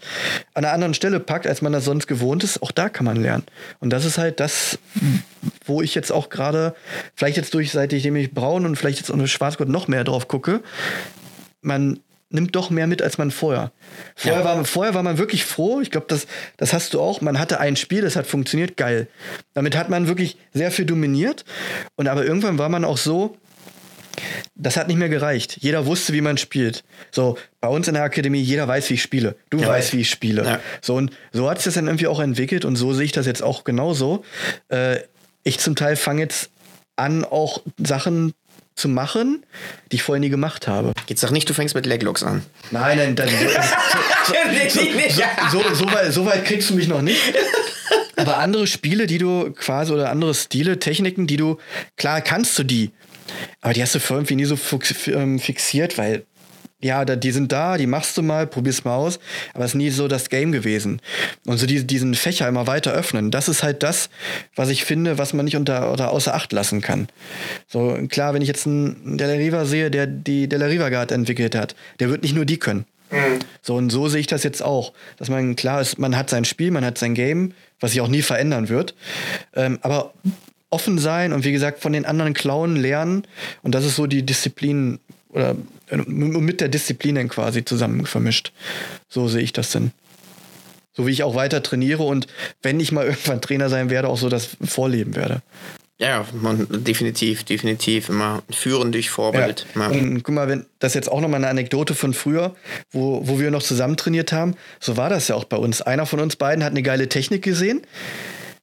[0.54, 2.60] an einer anderen Stelle packt, als man das sonst gewohnt ist.
[2.64, 3.44] Auch da kann man lernen.
[3.78, 4.76] Und das ist halt das,
[5.64, 6.74] wo ich jetzt auch gerade,
[7.14, 10.26] vielleicht jetzt durch, seit ich nämlich braun und vielleicht jetzt unter Schwarzgurt noch mehr drauf
[10.26, 10.62] gucke,
[11.60, 12.00] man
[12.32, 13.72] nimmt doch mehr mit als man vorher.
[14.14, 14.44] Vorher, ja.
[14.44, 15.80] war, vorher war man wirklich froh.
[15.80, 16.26] Ich glaube, das,
[16.56, 17.20] das hast du auch.
[17.20, 19.08] Man hatte ein Spiel, das hat funktioniert, geil.
[19.54, 21.44] Damit hat man wirklich sehr viel dominiert.
[21.96, 23.36] Und aber irgendwann war man auch so,
[24.54, 25.58] das hat nicht mehr gereicht.
[25.60, 26.84] Jeder wusste, wie man spielt.
[27.10, 29.36] So, bei uns in der Akademie, jeder weiß, wie ich spiele.
[29.50, 30.44] Du ja, weißt, wie ich spiele.
[30.44, 30.60] Ja.
[30.80, 33.26] So, und so hat es das dann irgendwie auch entwickelt und so sehe ich das
[33.26, 34.24] jetzt auch genauso.
[34.68, 34.98] Äh,
[35.42, 36.50] ich zum Teil fange jetzt
[36.96, 38.34] an, auch Sachen
[38.74, 39.44] zu machen,
[39.90, 40.92] die ich vorher nie gemacht habe.
[41.08, 42.42] Jetzt sag nicht, du fängst mit Leglocks an.
[42.70, 43.28] Nein, nein, dann,
[44.70, 44.84] so,
[45.50, 47.20] so, so, so, weit, so weit kriegst du mich noch nicht.
[48.16, 51.58] Aber andere Spiele, die du quasi, oder andere Stile, Techniken, die du,
[51.96, 52.90] klar kannst du die,
[53.60, 54.58] aber die hast du vorher irgendwie nie so
[55.06, 56.24] ähm, fixiert, weil
[56.82, 59.20] ja, die sind da, die machst du mal, probier's mal aus,
[59.54, 61.00] aber es ist nie so das Game gewesen.
[61.46, 64.10] Und so die, diesen Fächer immer weiter öffnen, das ist halt das,
[64.56, 67.08] was ich finde, was man nicht unter oder außer Acht lassen kann.
[67.68, 71.54] So, klar, wenn ich jetzt einen Della Riva sehe, der die Della Riva Guard entwickelt
[71.54, 72.84] hat, der wird nicht nur die können.
[73.12, 73.38] Mhm.
[73.60, 74.92] So, und so sehe ich das jetzt auch.
[75.18, 78.08] Dass man, klar ist, man hat sein Spiel, man hat sein Game, was sich auch
[78.08, 78.94] nie verändern wird.
[79.54, 80.12] Ähm, aber
[80.70, 83.24] offen sein und wie gesagt von den anderen klauen lernen.
[83.62, 85.54] Und das ist so die Disziplin oder
[85.96, 88.52] mit der Disziplin dann quasi zusammen vermischt.
[89.08, 89.92] So sehe ich das denn.
[90.94, 92.26] So wie ich auch weiter trainiere und
[92.62, 95.42] wenn ich mal irgendwann Trainer sein werde, auch so das vorleben werde.
[95.98, 98.08] Ja, man, definitiv, definitiv.
[98.08, 99.66] Immer führen durch Vorbild.
[99.76, 99.86] Ja.
[99.86, 102.56] Und guck mal, wenn das jetzt auch nochmal eine Anekdote von früher,
[102.90, 105.80] wo, wo wir noch zusammen trainiert haben, so war das ja auch bei uns.
[105.80, 107.82] Einer von uns beiden hat eine geile Technik gesehen,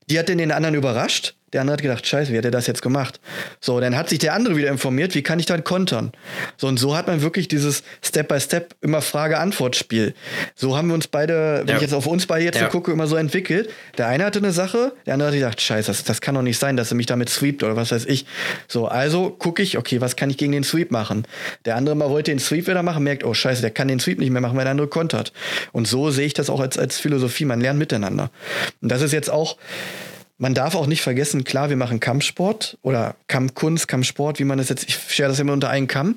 [0.10, 2.82] die hat den anderen überrascht der andere hat gedacht, scheiße, wie hat er das jetzt
[2.82, 3.20] gemacht?
[3.60, 6.12] So, dann hat sich der andere wieder informiert, wie kann ich dann kontern?
[6.58, 10.14] So, und so hat man wirklich dieses Step-by-Step immer Frage-Antwort-Spiel.
[10.56, 11.76] So haben wir uns beide, wenn ja.
[11.76, 12.66] ich jetzt auf uns beide jetzt ja.
[12.66, 13.70] so gucke, immer so entwickelt.
[13.98, 16.60] Der eine hatte eine Sache, der andere hat gedacht, scheiße, das, das kann doch nicht
[16.60, 18.26] sein, dass er mich damit sweept oder was weiß ich.
[18.68, 21.26] So, also gucke ich, okay, was kann ich gegen den Sweep machen?
[21.66, 24.20] Der andere mal wollte den Sweep wieder machen, merkt, oh scheiße, der kann den Sweep
[24.20, 25.34] nicht mehr machen, weil der andere kontert.
[25.72, 27.46] Und so sehe ich das auch als, als Philosophie.
[27.46, 28.32] Man lernt miteinander.
[28.82, 29.58] Und das ist jetzt auch,
[30.40, 34.70] man darf auch nicht vergessen, klar, wir machen Kampfsport oder Kampfkunst, Kampfsport, wie man das
[34.70, 36.16] jetzt, ich schere das immer unter einen Kamm.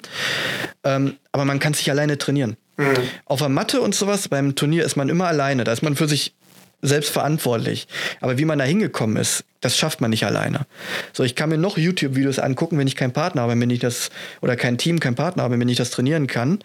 [0.85, 2.57] Ähm, aber man kann sich alleine trainieren.
[2.77, 2.95] Mhm.
[3.27, 5.64] Auf der Matte und sowas, beim Turnier ist man immer alleine.
[5.64, 6.35] Da ist man für sich
[6.83, 7.89] selbst verantwortlich.
[8.20, 10.66] Aber wie man da hingekommen ist, das schafft man nicht alleine.
[11.12, 14.11] So, ich kann mir noch YouTube-Videos angucken, wenn ich keinen Partner habe, wenn ich das,
[14.41, 16.61] oder kein Team, kein Partner habe, wenn ich das trainieren kann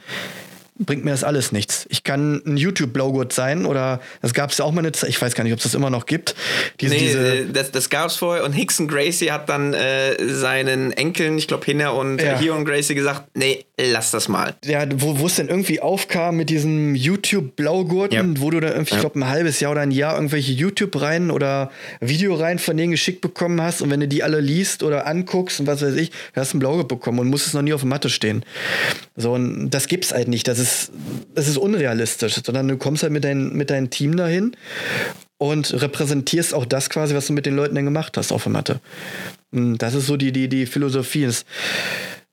[0.80, 1.86] bringt mir das alles nichts.
[1.90, 5.22] Ich kann ein YouTube-Blaugurt sein oder das gab es ja auch mal eine Zeit, ich
[5.22, 6.36] weiß gar nicht, ob es das immer noch gibt.
[6.80, 10.16] Diese, nee, diese äh, das, das gab es vorher und Hickson Gracie hat dann äh,
[10.28, 12.38] seinen Enkeln, ich glaube Hinner und ja.
[12.38, 14.56] Hio und Gracie gesagt, nee, lass das mal.
[14.66, 18.42] Ja, wo es denn irgendwie aufkam mit diesem YouTube-Blaugurten, ja.
[18.42, 21.72] wo du dann irgendwie, ich glaube, ein halbes Jahr oder ein Jahr irgendwelche YouTube-Reihen oder
[22.00, 25.68] Videoreihen von denen geschickt bekommen hast und wenn du die alle liest oder anguckst und
[25.68, 28.10] was weiß ich, hast du ein Blaugurt bekommen und musstest noch nie auf der Matte
[28.10, 28.44] stehen.
[29.16, 30.48] So, und das gibt's halt nicht.
[30.48, 30.92] Das ist ist,
[31.36, 34.56] es ist unrealistisch, sondern du kommst halt mit, dein, mit deinem Team dahin
[35.38, 38.52] und repräsentierst auch das quasi, was du mit den Leuten dann gemacht hast auf der
[38.52, 38.80] Matte.
[39.52, 41.26] Das ist so die, die, die Philosophie.
[41.26, 41.46] Das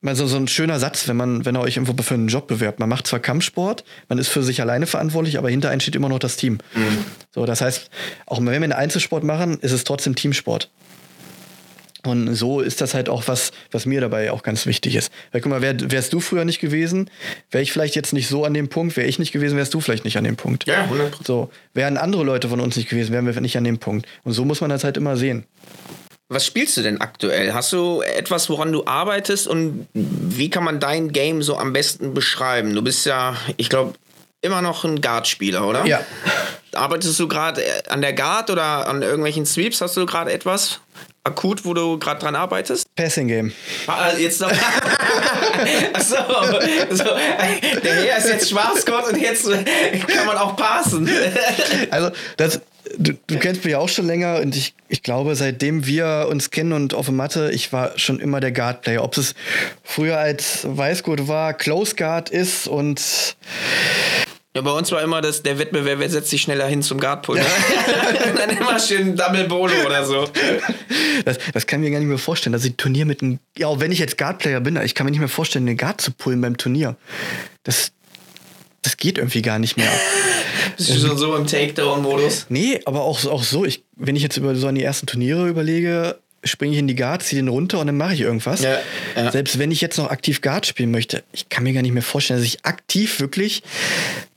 [0.01, 2.47] ist so, so ein schöner Satz, wenn man, wenn ihr euch irgendwo für einen Job
[2.47, 2.79] bewerbt.
[2.79, 6.09] Man macht zwar Kampfsport, man ist für sich alleine verantwortlich, aber hinter einem steht immer
[6.09, 6.59] noch das Team.
[6.75, 7.05] Mhm.
[7.33, 7.89] So, das heißt,
[8.25, 10.69] auch wenn wir einen Einzelsport machen, ist es trotzdem Teamsport.
[12.05, 15.11] Und so ist das halt auch was, was mir dabei auch ganz wichtig ist.
[15.31, 17.09] Weil guck mal, wär, wärst du früher nicht gewesen,
[17.51, 19.81] wäre ich vielleicht jetzt nicht so an dem Punkt, wäre ich nicht gewesen, wärst du
[19.81, 20.65] vielleicht nicht an dem Punkt.
[20.65, 21.25] Ja, 100%.
[21.25, 24.07] So, wären andere Leute von uns nicht gewesen, wären wir nicht an dem Punkt.
[24.23, 25.45] Und so muss man das halt immer sehen.
[26.27, 27.53] Was spielst du denn aktuell?
[27.53, 32.15] Hast du etwas, woran du arbeitest und wie kann man dein Game so am besten
[32.15, 32.73] beschreiben?
[32.73, 33.93] Du bist ja, ich glaube,
[34.41, 35.85] immer noch ein Guard-Spieler, oder?
[35.85, 36.01] Ja.
[36.73, 39.81] Arbeitest du gerade an der Guard oder an irgendwelchen Sweeps?
[39.81, 40.79] Hast du gerade etwas?
[41.25, 42.87] Akut, wo du gerade dran arbeitest?
[42.95, 43.51] Passing Game.
[43.87, 44.51] Ah, jetzt noch.
[45.93, 46.15] Achso,
[46.91, 49.49] so, der Herr ist jetzt Schwarzgott und jetzt
[50.07, 51.09] kann man auch passen.
[51.89, 52.61] also, das,
[52.97, 56.51] du, du kennst mich ja auch schon länger und ich, ich glaube, seitdem wir uns
[56.51, 59.03] kennen und auf der Matte, ich war schon immer der Guard-Player.
[59.03, 59.33] Ob es
[59.83, 63.35] früher als Weißgurt war, Close Guard ist und
[64.55, 67.41] ja, bei uns war immer das, der Wettbewerb, wer setzt sich schneller hin zum Guardpult.
[67.41, 67.45] Ne?
[68.37, 70.29] dann immer schön Double Bolo oder so.
[71.25, 73.39] Das, das kann ich mir gar nicht mehr vorstellen, dass ich ein Turnier mit einem,
[73.57, 76.13] ja, wenn ich jetzt Guard-Player bin, ich kann mir nicht mehr vorstellen, einen Guard zu
[76.13, 76.95] pullen beim Turnier.
[77.63, 77.91] Das,
[78.81, 79.91] das geht irgendwie gar nicht mehr.
[80.77, 82.45] Bist du schon so im Takedown-Modus?
[82.47, 85.49] Nee, aber auch, auch so, ich, wenn ich jetzt über so an die ersten Turniere
[85.49, 88.61] überlege, springe ich in die Guard, ziehe den runter und dann mache ich irgendwas.
[88.61, 88.77] Ja,
[89.17, 89.31] ja.
[89.33, 92.01] Selbst wenn ich jetzt noch aktiv Guard spielen möchte, ich kann mir gar nicht mehr
[92.03, 93.61] vorstellen, dass ich aktiv wirklich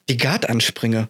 [0.09, 1.09] die Guard anspringe.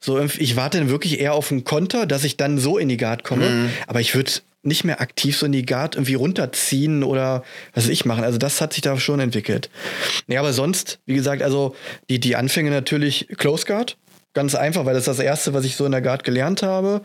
[0.00, 2.96] So, ich warte dann wirklich eher auf einen Konter, dass ich dann so in die
[2.96, 3.48] Guard komme.
[3.48, 3.70] Mhm.
[3.86, 4.30] Aber ich würde
[4.62, 7.42] nicht mehr aktiv so in die Guard irgendwie runterziehen oder
[7.74, 8.24] was weiß ich machen.
[8.24, 9.70] Also das hat sich da schon entwickelt.
[10.28, 11.74] Ja, aber sonst, wie gesagt, also
[12.10, 13.96] die, die Anfänge natürlich Close Guard.
[14.38, 17.00] Ganz einfach, weil das ist das Erste, was ich so in der Guard gelernt habe.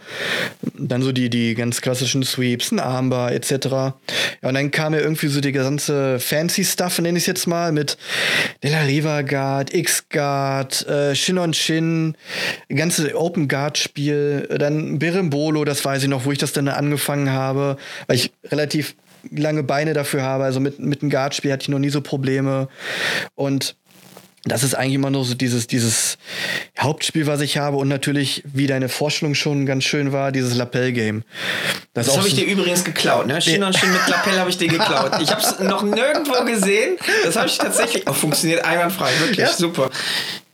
[0.78, 3.50] Dann so die, die ganz klassischen Sweeps, ein Armbar etc.
[3.72, 3.96] Ja,
[4.44, 7.72] und dann kam ja irgendwie so die ganze fancy Stuff, nenne ich es jetzt mal,
[7.72, 7.98] mit
[8.62, 12.16] De La Riva Guard, X-Guard, äh, Shin on Shin,
[12.70, 17.78] ganze Open Guard-Spiel, dann Berimbolo, das weiß ich noch, wo ich das dann angefangen habe,
[18.06, 18.94] weil ich relativ
[19.32, 20.44] lange Beine dafür habe.
[20.44, 22.68] Also mit, mit dem Guard-Spiel hatte ich noch nie so Probleme.
[23.34, 23.76] Und
[24.46, 26.18] das ist eigentlich immer nur so dieses, dieses
[26.78, 31.24] Hauptspiel, was ich habe und natürlich, wie deine Vorstellung schon ganz schön war, dieses Lapel-Game.
[31.94, 33.42] Das, das habe ich dir übrigens geklaut, ne?
[33.42, 35.14] Shin und Shin mit Lapel habe ich dir geklaut.
[35.22, 36.98] Ich habe es noch nirgendwo gesehen.
[37.24, 38.04] Das habe ich tatsächlich.
[38.08, 39.54] Oh, funktioniert einwandfrei, wirklich ja?
[39.54, 39.90] super.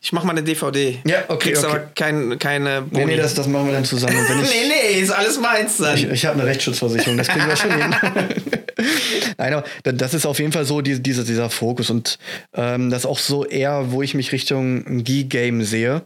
[0.01, 0.99] Ich mach mal eine DVD.
[1.05, 1.49] Ja, okay.
[1.49, 1.75] Kriegst okay.
[1.75, 3.05] aber kein, keine Boni.
[3.05, 4.15] Nee, nee, das, das machen wir dann zusammen.
[4.41, 5.97] Nee, nee, ist alles meins dann.
[5.97, 7.93] Ich, ich habe eine Rechtsschutzversicherung, das kriegen wir schon hin.
[9.37, 12.17] Nein, aber das ist auf jeden Fall so die, diese, dieser Fokus und
[12.53, 16.03] ähm, das ist auch so eher, wo ich mich Richtung Gi-Game sehe.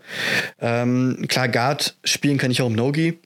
[0.59, 3.19] Ähm, klar, Guard spielen kann ich auch im No-Gi.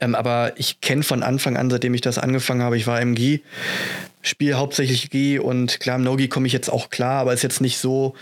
[0.00, 3.14] Ähm, aber ich kenne von Anfang an, seitdem ich das angefangen habe, ich war im
[3.14, 3.42] Gi,
[4.24, 7.60] spiele hauptsächlich Gi und klar, im No-Gi komme ich jetzt auch klar, aber ist jetzt
[7.60, 8.14] nicht so,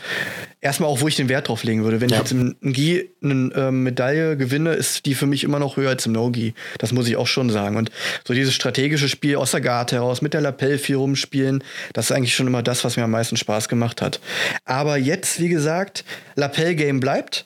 [0.60, 2.00] erstmal auch, wo ich den Wert drauf legen würde.
[2.00, 2.16] Wenn ja.
[2.16, 5.90] ich jetzt im Gi eine äh, Medaille gewinne, ist die für mich immer noch höher
[5.90, 6.54] als im No-Gi.
[6.78, 7.76] Das muss ich auch schon sagen.
[7.76, 7.90] Und
[8.26, 12.12] so dieses strategische Spiel aus der Guard heraus, mit der Lapel viel rumspielen, das ist
[12.12, 14.20] eigentlich schon immer das, was mir am meisten Spaß gemacht hat.
[14.64, 17.44] Aber jetzt, wie gesagt, Lapel-Game bleibt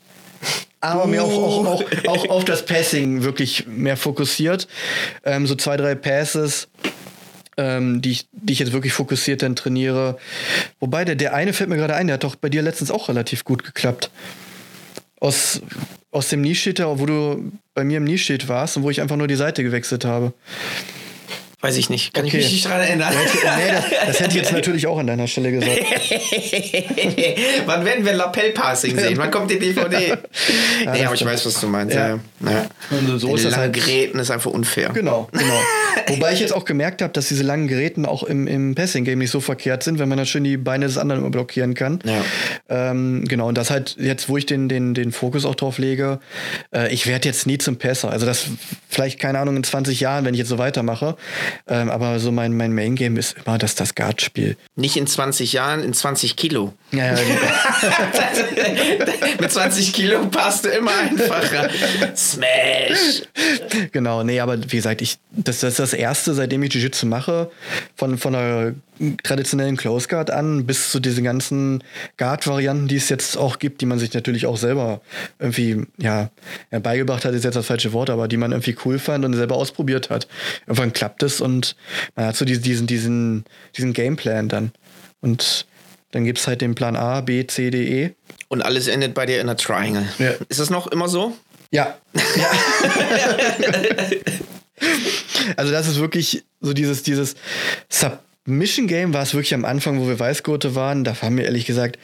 [0.80, 4.68] aber mir auch, auch, auch, auch, auf das Passing wirklich mehr fokussiert.
[5.24, 6.68] Ähm, so zwei, drei Passes
[7.56, 10.18] ähm, die, ich, die ich jetzt wirklich fokussiert dann trainiere.
[10.80, 13.08] Wobei, der, der eine fällt mir gerade ein, der hat doch bei dir letztens auch
[13.08, 14.10] relativ gut geklappt.
[15.20, 15.62] Aus,
[16.10, 19.28] aus dem Nischschitter, wo du bei mir im Nischschild warst und wo ich einfach nur
[19.28, 20.32] die Seite gewechselt habe.
[21.62, 22.12] Weiß ich nicht.
[22.12, 22.36] Kann okay.
[22.36, 23.14] ich mich nicht dran erinnern.
[23.42, 25.70] Ja, nee, das, das, hätte ich jetzt natürlich auch an deiner Stelle gesagt.
[27.66, 29.16] Wann werden wir Lapel-Passing sehen?
[29.16, 30.08] Wann kommt die DVD?
[30.84, 31.94] ja, nee, aber ich weiß, was du meinst.
[31.94, 32.18] Ja.
[32.44, 32.66] Ja.
[32.90, 33.72] Und so ist das halt.
[33.72, 34.90] Geräten ist einfach unfair.
[34.90, 35.60] Genau, genau.
[36.08, 39.30] Wobei ich jetzt auch gemerkt habe, dass diese langen Geräten auch im, im Passing-Game nicht
[39.30, 42.00] so verkehrt sind, wenn man dann schön die Beine des anderen immer blockieren kann.
[42.04, 42.22] Ja.
[42.68, 46.20] Ähm, genau, und das halt jetzt, wo ich den, den, den Fokus auch drauf lege,
[46.74, 48.10] äh, ich werde jetzt nie zum Passer.
[48.10, 48.46] Also das
[48.90, 51.16] vielleicht, keine Ahnung, in 20 Jahren, wenn ich jetzt so weitermache.
[51.66, 54.56] Ähm, aber so mein, mein Main-Game ist immer das, das Guard-Spiel.
[54.76, 56.72] Nicht in 20 Jahren, in 20 Kilo.
[56.92, 57.18] Ja, ja,
[59.40, 61.68] Mit 20 Kilo passt du immer einfacher.
[62.16, 63.22] Smash!
[63.92, 67.50] Genau, nee, aber wie gesagt, ich, das, das ist das Erste, seitdem ich Jiu-Jitsu mache,
[67.96, 68.74] von, von der
[69.22, 71.84] traditionellen Close Guard an bis zu diesen ganzen
[72.16, 75.00] Guard-Varianten, die es jetzt auch gibt, die man sich natürlich auch selber
[75.38, 76.30] irgendwie, ja,
[76.70, 79.56] beigebracht hat, ist jetzt das falsche Wort, aber die man irgendwie cool fand und selber
[79.56, 80.26] ausprobiert hat.
[80.66, 81.76] Irgendwann klappt es und
[82.14, 83.44] man hat so diesen, diesen, diesen,
[83.76, 84.72] diesen Gameplan dann.
[85.20, 85.66] Und
[86.12, 88.14] dann gibt es halt den Plan A, B, C, D, E.
[88.48, 90.06] Und alles endet bei dir in einer Triangle.
[90.18, 90.32] Ja.
[90.48, 91.36] Ist das noch immer so?
[91.70, 91.98] Ja.
[92.14, 92.50] ja.
[95.56, 97.34] also das ist wirklich so dieses, dieses
[97.88, 101.02] Sub Mission Game war es wirklich am Anfang, wo wir Weißgurte waren.
[101.02, 101.98] Da haben wir ehrlich gesagt,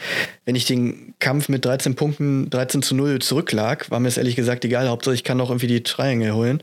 [0.45, 4.34] wenn ich den Kampf mit 13 Punkten, 13 zu 0 zurücklag, war mir es ehrlich
[4.34, 4.88] gesagt egal.
[4.88, 6.62] Hauptsache ich kann auch irgendwie die Triangle holen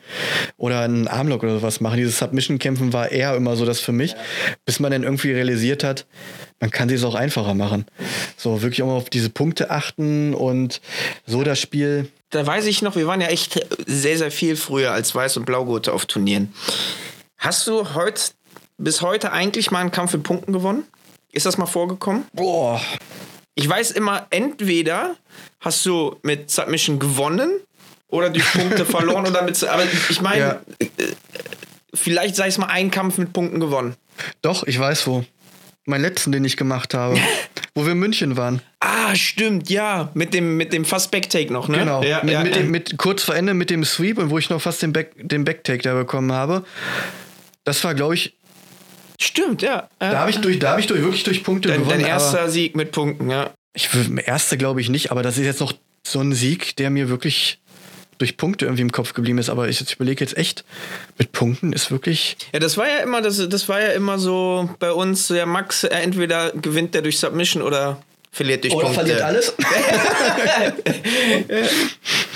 [0.57, 1.97] oder einen Armlock oder sowas machen.
[1.97, 4.15] Dieses Submission-Kämpfen war eher immer so das für mich,
[4.65, 6.05] bis man dann irgendwie realisiert hat,
[6.59, 7.86] man kann es auch einfacher machen.
[8.36, 10.82] So wirklich auch mal auf diese Punkte achten und
[11.25, 12.09] so das Spiel.
[12.32, 15.45] Da weiß ich noch, wir waren ja echt sehr, sehr viel früher als Weiß- und
[15.45, 16.53] Blaugurte auf Turnieren.
[17.38, 18.21] Hast du heute
[18.80, 20.86] bis heute eigentlich mal einen Kampf in Punkten gewonnen?
[21.32, 22.25] Ist das mal vorgekommen?
[22.34, 22.82] Boah.
[23.53, 25.15] Ich weiß immer, entweder
[25.59, 27.51] hast du mit Submission gewonnen
[28.07, 29.61] oder durch Punkte verloren oder mit.
[29.63, 30.61] Aber ich meine, ja.
[30.80, 30.88] Äh,
[31.93, 33.95] vielleicht sei es mal ein Kampf mit Punkten gewonnen.
[34.41, 35.23] Doch, ich weiß wo.
[35.86, 37.19] Mein letzten, den ich gemacht habe.
[37.75, 38.61] wo wir in München waren.
[38.80, 40.09] Ah, stimmt, ja.
[40.13, 41.80] Mit dem, mit dem fast Backtake noch, ne?
[41.80, 42.03] Genau.
[42.03, 42.61] Ja, mit, ja, mit, ja.
[42.61, 45.13] dem, mit kurz vor Ende mit dem Sweep und wo ich noch fast den, Back,
[45.15, 46.65] den Backtake da bekommen habe.
[47.63, 48.36] Das war, glaube ich,
[49.22, 49.89] Stimmt, ja.
[49.99, 51.99] da habe ich, durch, da hab ich durch, wirklich durch Punkte dein, gewonnen.
[51.99, 53.51] dein erster Sieg mit Punkten, ja.
[53.74, 53.89] Ich
[54.26, 55.74] erste glaube ich nicht, aber das ist jetzt noch
[56.07, 57.59] so ein Sieg, der mir wirklich
[58.17, 59.49] durch Punkte irgendwie im Kopf geblieben ist.
[59.49, 60.63] Aber ich, ich überlege jetzt echt,
[61.17, 62.38] mit Punkten ist wirklich.
[62.53, 65.84] Ja, das war ja immer, das, das war ja immer so bei uns, der Max,
[65.84, 68.01] äh, entweder gewinnt der durch Submission oder
[68.32, 69.26] verliert durch Punkte.
[69.26, 69.53] alles.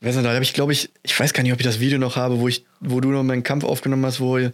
[0.00, 1.80] ich weiß nicht, da habe ich, glaube ich, ich weiß gar nicht, ob ich das
[1.80, 4.50] Video noch habe, wo ich, wo du noch meinen Kampf aufgenommen hast, wo da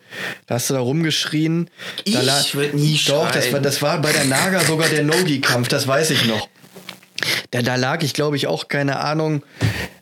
[0.49, 1.68] hast du da rumgeschrien.
[1.97, 3.53] da Ich la- würd nie Doch, das schreien.
[3.55, 6.49] war, das war bei der Naga sogar der Nogi-Kampf, das weiß ich noch.
[7.51, 9.42] Da, da lag ich, glaube ich, auch, keine Ahnung,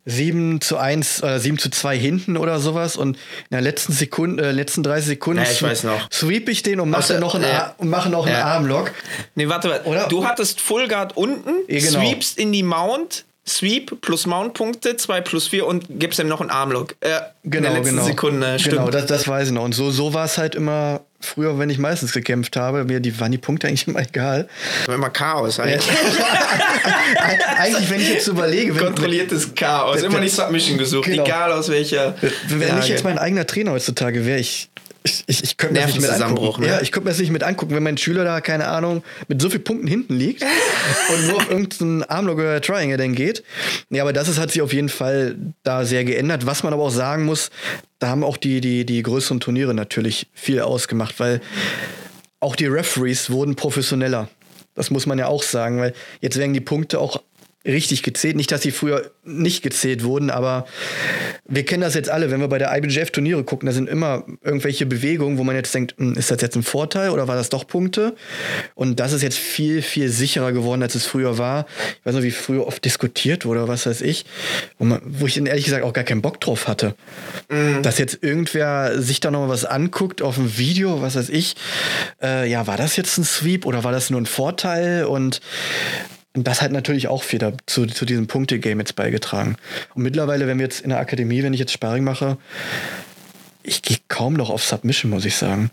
[0.07, 2.97] 7 zu 1 oder 7 zu 2 hinten oder sowas.
[2.97, 3.21] Und in
[3.53, 6.11] der letzten Sekunde, äh, letzten 30 Sekunden Ja, ich weiß noch.
[6.11, 7.75] sweep ich den und mache noch einen, ja.
[7.79, 8.45] Und mache noch einen Ja.
[8.47, 8.93] Armlock.
[9.35, 9.87] Nee, warte, warte.
[9.89, 12.01] Oder- Du hattest Full Guard unten, Ja, genau.
[12.01, 16.51] sweepst in die Mount, Sweep plus Mount-Punkte, 2 plus 4 und gibst ihm noch einen
[16.51, 16.95] Armlock.
[17.01, 17.09] Äh,
[17.43, 18.07] in Genau, der letzten genau.
[18.07, 18.77] Sekunde, stimmt.
[18.77, 19.65] Genau, das, das weiß ich noch.
[19.65, 22.85] Und so, so war es halt immer früher, wenn ich meistens gekämpft habe.
[22.85, 24.49] Mir die, waren die Punkte eigentlich immer egal.
[24.87, 25.83] War immer Chaos eigentlich.
[25.91, 29.97] Eig- eigentlich, wenn ich jetzt überlege, wenn, Kontrolliertes Chaos.
[30.03, 31.25] Wenn- Immer die Submission gesucht, Genau.
[31.25, 32.15] egal aus welcher.
[32.49, 34.69] wenn, wenn ich jetzt mein eigener Trainer heutzutage wäre, ich,
[35.05, 36.63] ich, ich, ich könnte mir das nicht mit angucken.
[36.63, 36.69] ne?
[36.69, 39.43] Ja, ich könnte mir das nicht mit angucken, wenn mein Schüler da, keine Ahnung, mit
[39.43, 43.43] so vielen Punkten hinten liegt und nur auf irgendeinen Armlock oder Triangle dann geht.
[43.91, 46.47] Ja, aber das ist, hat sich auf jeden Fall da sehr geändert.
[46.47, 47.51] Was man aber auch sagen muss,
[47.99, 51.41] da haben auch die, die, die größeren Turniere natürlich viel ausgemacht, weil
[52.41, 54.29] auch die Referees wurden professioneller.
[54.75, 57.23] Das muss man ja auch sagen, weil jetzt werden die Punkte auch
[57.65, 58.37] richtig gezählt.
[58.37, 60.67] Nicht, dass sie früher nicht gezählt wurden, aber
[61.49, 64.87] wir kennen das jetzt alle, wenn wir bei der IBJF-Turniere gucken, da sind immer irgendwelche
[64.87, 67.67] Bewegungen, wo man jetzt denkt, hm, ist das jetzt ein Vorteil oder war das doch
[67.67, 68.15] Punkte?
[68.75, 71.67] Und das ist jetzt viel, viel sicherer geworden, als es früher war.
[72.01, 74.25] Ich weiß noch, wie früher oft diskutiert wurde was weiß ich,
[74.79, 76.95] wo, man, wo ich ehrlich gesagt auch gar keinen Bock drauf hatte.
[77.83, 81.57] Dass jetzt irgendwer sich da noch mal was anguckt auf dem Video, was weiß ich,
[82.23, 85.05] äh, ja, war das jetzt ein Sweep oder war das nur ein Vorteil?
[85.05, 85.41] Und
[86.35, 89.57] und das hat natürlich auch viel dazu, zu diesem Punkte-Game jetzt beigetragen.
[89.95, 92.39] Und mittlerweile, wenn wir jetzt in der Akademie, wenn ich jetzt Sparring mache,
[93.63, 95.71] ich gehe kaum noch auf Submission, muss ich sagen.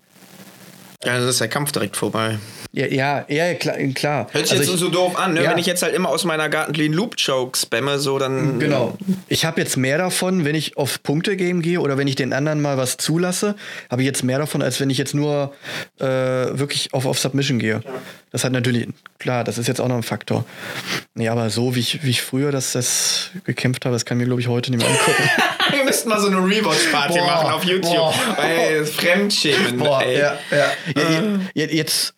[1.05, 2.39] Ja, dann ist der Kampf direkt vorbei.
[2.73, 3.77] Ja, ja, ja klar.
[3.95, 4.27] klar.
[4.31, 5.43] Hört sich Also jetzt ich- so doof an, ne?
[5.43, 5.51] Ja.
[5.51, 8.59] Wenn ich jetzt halt immer aus meiner Gartenlean Loop Choke spamme, so dann.
[8.59, 8.97] Genau.
[9.29, 12.61] Ich habe jetzt mehr davon, wenn ich auf Punkte-Game gehe oder wenn ich den anderen
[12.61, 13.55] mal was zulasse,
[13.89, 15.53] habe ich jetzt mehr davon, als wenn ich jetzt nur
[15.99, 17.81] äh, wirklich auf, auf Submission gehe.
[18.31, 20.45] Das hat natürlich, klar, das ist jetzt auch noch ein Faktor.
[21.15, 24.25] Nee, aber so wie ich, wie ich früher das, das gekämpft habe, das kann mir,
[24.25, 25.29] glaube ich, heute nicht mehr angucken.
[25.71, 27.93] Wir müssten mal so eine Rewatch-Party machen auf YouTube.
[27.93, 28.13] boah.
[28.41, 29.77] Ey, Fremdschämen.
[29.77, 30.19] Boah, ey.
[30.19, 30.57] ja, ja.
[30.95, 32.15] ja, ja jetzt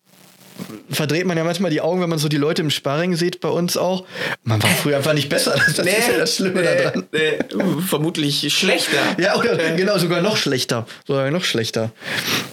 [0.90, 3.48] verdreht man ja manchmal die Augen, wenn man so die Leute im Sparring sieht, bei
[3.48, 4.04] uns auch.
[4.44, 5.52] Man war früher einfach nicht besser.
[5.54, 7.04] Das, das ist ja das Schlimme nee, daran.
[7.12, 8.98] Nee, uh, vermutlich schlechter.
[9.18, 10.86] Ja, oder genau, sogar noch schlechter.
[11.06, 11.92] Sogar noch schlechter.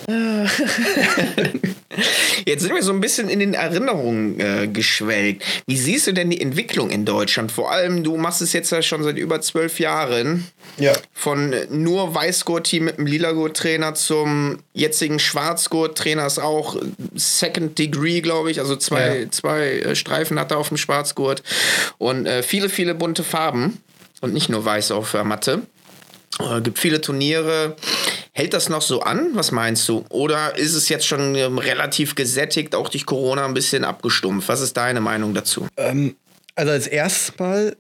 [2.46, 5.44] Jetzt sind wir so ein bisschen in den Erinnerungen äh, geschwelgt.
[5.68, 7.52] Wie siehst du denn die Entwicklung in Deutschland?
[7.52, 10.48] Vor allem, du machst es jetzt ja schon seit über zwölf Jahren.
[10.78, 10.94] Ja.
[11.14, 16.78] Von nur Weißgurt-Team mit einem Lilagurt-Trainer zum jetzigen Schwarzgurt-Trainer ist auch
[17.16, 18.60] Second Degree, glaube ich.
[18.60, 19.32] Also zwei, Ja.
[19.32, 21.44] zwei äh, Streifen hat er auf dem Schwarzgurt.
[21.98, 23.82] Und äh, viele, viele bunte Farben.
[24.22, 25.62] Und nicht nur weiß auf der Matte.
[26.40, 27.76] Äh, gibt viele Turniere.
[28.34, 29.32] Hält das noch so an?
[29.34, 30.06] Was meinst du?
[30.10, 34.48] Oder ist es jetzt schon ähm, relativ gesättigt, auch durch Corona ein bisschen abgestumpft?
[34.48, 35.68] Was ist deine Meinung dazu?
[35.76, 37.76] Also als erstes Mal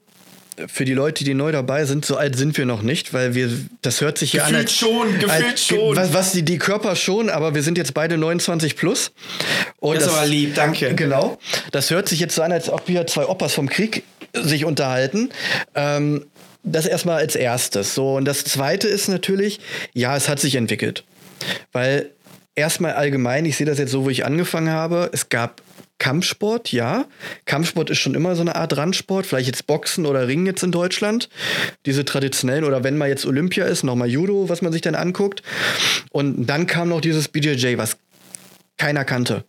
[0.67, 3.49] für die Leute, die neu dabei sind, so alt sind wir noch nicht, weil wir,
[3.81, 4.55] das hört sich ja an.
[4.55, 5.95] Als- schon, gefühlt als, schon.
[5.95, 9.11] Was, was die, die Körper schon, aber wir sind jetzt beide 29 plus.
[9.79, 10.93] Und Das ist aber lieb, danke.
[10.95, 11.37] Genau.
[11.71, 14.03] Das hört sich jetzt so an, als ob wir zwei Opas vom Krieg
[14.33, 15.29] sich unterhalten.
[15.75, 16.25] Ähm,
[16.63, 17.95] das erstmal als erstes.
[17.95, 19.59] So, und das zweite ist natürlich,
[19.93, 21.03] ja, es hat sich entwickelt.
[21.71, 22.11] Weil
[22.55, 25.61] erstmal allgemein, ich sehe das jetzt so, wo ich angefangen habe, es gab
[25.99, 27.05] Kampfsport, ja.
[27.45, 30.71] Kampfsport ist schon immer so eine Art Randsport, vielleicht jetzt Boxen oder Ringen jetzt in
[30.71, 31.29] Deutschland.
[31.85, 35.43] Diese traditionellen, oder wenn mal jetzt Olympia ist, nochmal Judo, was man sich dann anguckt.
[36.11, 37.97] Und dann kam noch dieses BJJ, was
[38.77, 39.43] keiner kannte.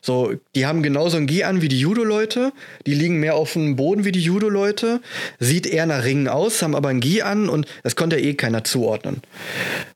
[0.00, 2.52] So, die haben genauso ein Gi an wie die Judo-Leute.
[2.86, 5.00] Die liegen mehr auf dem Boden wie die Judo-Leute.
[5.40, 8.64] Sieht eher nach Ringen aus, haben aber ein Gi an und das konnte eh keiner
[8.64, 9.22] zuordnen.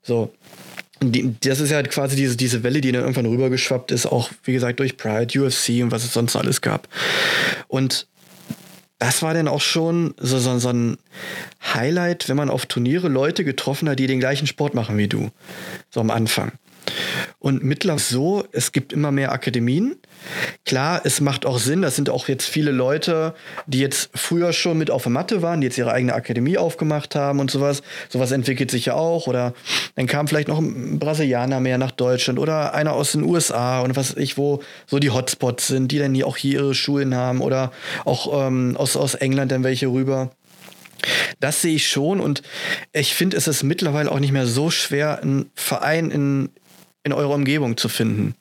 [0.03, 0.33] So.
[1.03, 4.53] Die, das ist ja quasi diese, diese Welle, die dann irgendwann rübergeschwappt ist, auch wie
[4.53, 6.87] gesagt durch Pride, UFC und was es sonst alles gab.
[7.67, 8.07] Und
[8.99, 10.97] das war dann auch schon so, so, so ein
[11.73, 15.31] Highlight, wenn man auf Turniere Leute getroffen hat, die den gleichen Sport machen wie du.
[15.89, 16.51] So am Anfang.
[17.39, 19.95] Und mittlerweile so, es gibt immer mehr Akademien.
[20.65, 23.33] Klar, es macht auch Sinn, das sind auch jetzt viele Leute,
[23.65, 27.15] die jetzt früher schon mit auf der Matte waren, die jetzt ihre eigene Akademie aufgemacht
[27.15, 27.81] haben und sowas.
[28.09, 29.27] Sowas entwickelt sich ja auch.
[29.27, 29.53] Oder
[29.95, 33.95] dann kam vielleicht noch ein Brasilianer mehr nach Deutschland oder einer aus den USA und
[33.95, 37.15] was weiß ich, wo so die Hotspots sind, die dann hier auch hier ihre Schulen
[37.15, 37.71] haben oder
[38.05, 40.31] auch ähm, aus, aus England dann welche rüber.
[41.39, 42.43] Das sehe ich schon und
[42.93, 46.49] ich finde, es ist mittlerweile auch nicht mehr so schwer, einen Verein in,
[47.03, 48.35] in eurer Umgebung zu finden.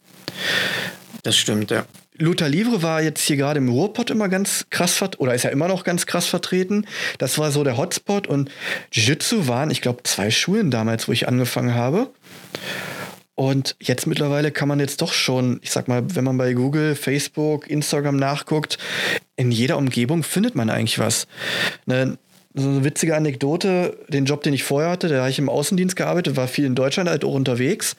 [1.23, 1.85] Das stimmt, ja.
[2.21, 5.51] Luther Livre war jetzt hier gerade im Ruhrpott immer ganz krass vertreten, oder ist ja
[5.51, 6.87] immer noch ganz krass vertreten.
[7.17, 8.51] Das war so der Hotspot und
[8.93, 12.11] Jiu-Jitsu waren, ich glaube, zwei Schulen damals, wo ich angefangen habe.
[13.35, 16.95] Und jetzt mittlerweile kann man jetzt doch schon, ich sag mal, wenn man bei Google,
[16.95, 18.77] Facebook, Instagram nachguckt,
[19.37, 21.27] in jeder Umgebung findet man eigentlich was.
[21.87, 22.19] Ne,
[22.53, 25.97] so eine witzige Anekdote, den Job, den ich vorher hatte, da habe ich im Außendienst
[25.97, 27.97] gearbeitet, war viel in Deutschland halt auch unterwegs.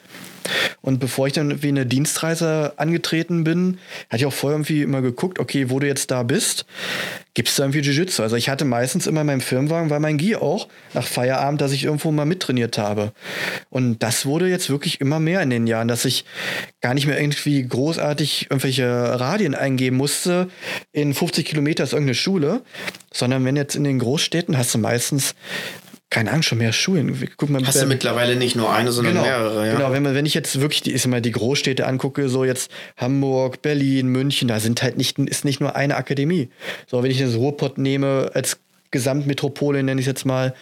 [0.80, 3.78] Und bevor ich dann wie eine Dienstreise angetreten bin,
[4.08, 6.66] hatte ich auch vorher irgendwie immer geguckt, okay, wo du jetzt da bist,
[7.34, 8.22] gibt es da irgendwie Jiu-Jitsu?
[8.22, 11.72] Also ich hatte meistens immer in meinem Firmenwagen, war mein Gi auch nach Feierabend, dass
[11.72, 13.12] ich irgendwo mal mittrainiert habe.
[13.70, 16.24] Und das wurde jetzt wirklich immer mehr in den Jahren, dass ich
[16.80, 20.48] gar nicht mehr irgendwie großartig irgendwelche Radien eingeben musste.
[20.92, 22.62] In 50 Kilometer ist irgendeine Schule,
[23.12, 25.34] sondern wenn jetzt in den Großstädten hast du meistens
[26.12, 27.26] keine Ahnung, schon mehr Schulen.
[27.38, 29.72] Guck mal, Hast du mittlerweile nicht nur eine, sondern genau, mehrere, ja.
[29.72, 32.70] Genau, wenn, man, wenn ich jetzt wirklich die, ist mal die Großstädte angucke, so jetzt
[32.98, 36.50] Hamburg, Berlin, München, da sind halt nicht, ist nicht nur eine Akademie.
[36.86, 38.58] So, wenn ich das Ruhrpott nehme als
[38.90, 40.54] Gesamtmetropole, nenne ich es jetzt mal,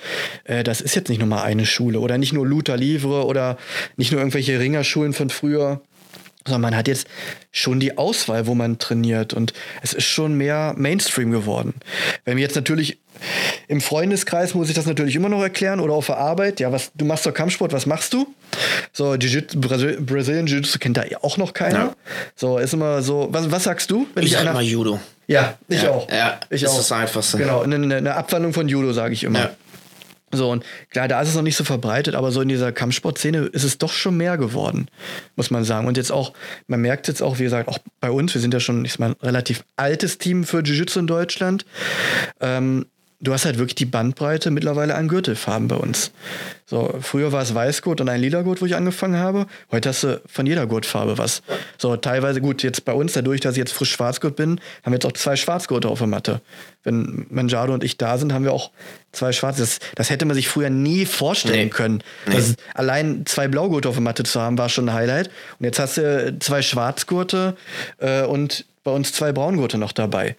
[0.45, 3.59] äh, das ist jetzt nicht nur mal eine Schule oder nicht nur Luther Livre oder
[3.97, 5.81] nicht nur irgendwelche Ringerschulen von früher
[6.47, 7.07] sondern man hat jetzt
[7.53, 11.75] schon die Auswahl, wo man trainiert und es ist schon mehr Mainstream geworden.
[12.25, 12.99] Wenn wir jetzt natürlich
[13.69, 16.91] im Freundeskreis muss ich das natürlich immer noch erklären oder auf der Arbeit, ja, was
[16.95, 18.27] du machst doch Kampfsport, was machst du?
[18.93, 21.79] So Jiu-Jitsu, Brasil Brazilian Jiu-Jitsu kennt da auch noch keiner.
[21.79, 21.97] Ja.
[22.37, 24.07] So ist immer so, was, was sagst du?
[24.15, 25.01] Wenn ich, ich sag Judo.
[25.27, 26.11] Ja, ich ja, auch.
[26.11, 26.77] Ja, ich ist auch.
[26.77, 27.39] das einfachste.
[27.39, 29.39] Genau, eine, eine Abwandlung von Judo sage ich immer.
[29.39, 29.51] Ja.
[30.33, 33.47] So, und klar, da ist es noch nicht so verbreitet, aber so in dieser Kampfsportszene
[33.47, 34.87] ist es doch schon mehr geworden,
[35.35, 35.89] muss man sagen.
[35.89, 36.33] Und jetzt auch,
[36.69, 39.01] man merkt jetzt auch, wie gesagt, auch bei uns, wir sind ja schon, ich sag
[39.01, 41.67] mal, ein relativ altes Team für Jiu-Jitsu in Deutschland.
[42.41, 42.87] Ähm,
[43.21, 46.11] du hast halt wirklich die Bandbreite mittlerweile an Gürtelfarben bei uns.
[46.65, 49.47] So, früher war es Weißgurt und ein lila Gurt, wo ich angefangen habe.
[49.71, 51.43] Heute hast du von jeder Gurtfarbe was.
[51.79, 54.95] So, teilweise, gut, jetzt bei uns, dadurch, dass ich jetzt frisch Schwarzgurt bin, haben wir
[54.95, 56.41] jetzt auch zwei Schwarzgurte auf der Matte.
[56.83, 58.71] Wenn Manjado und ich da sind, haben wir auch
[59.13, 59.61] zwei Schwarze.
[59.61, 61.71] Das, das hätte man sich früher nie vorstellen nee.
[61.71, 62.03] können.
[62.27, 62.37] Nee.
[62.37, 65.29] Das, allein zwei Blaugurte auf der Matte zu haben, war schon ein Highlight.
[65.59, 67.57] Und jetzt hast du zwei Schwarzgurte
[67.99, 70.37] äh, und bei uns zwei Braungurte noch dabei.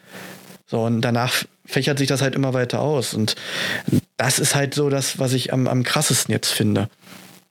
[0.65, 3.13] So, und danach fächert sich das halt immer weiter aus.
[3.13, 3.35] Und
[4.17, 6.89] das ist halt so das, was ich am, am krassesten jetzt finde.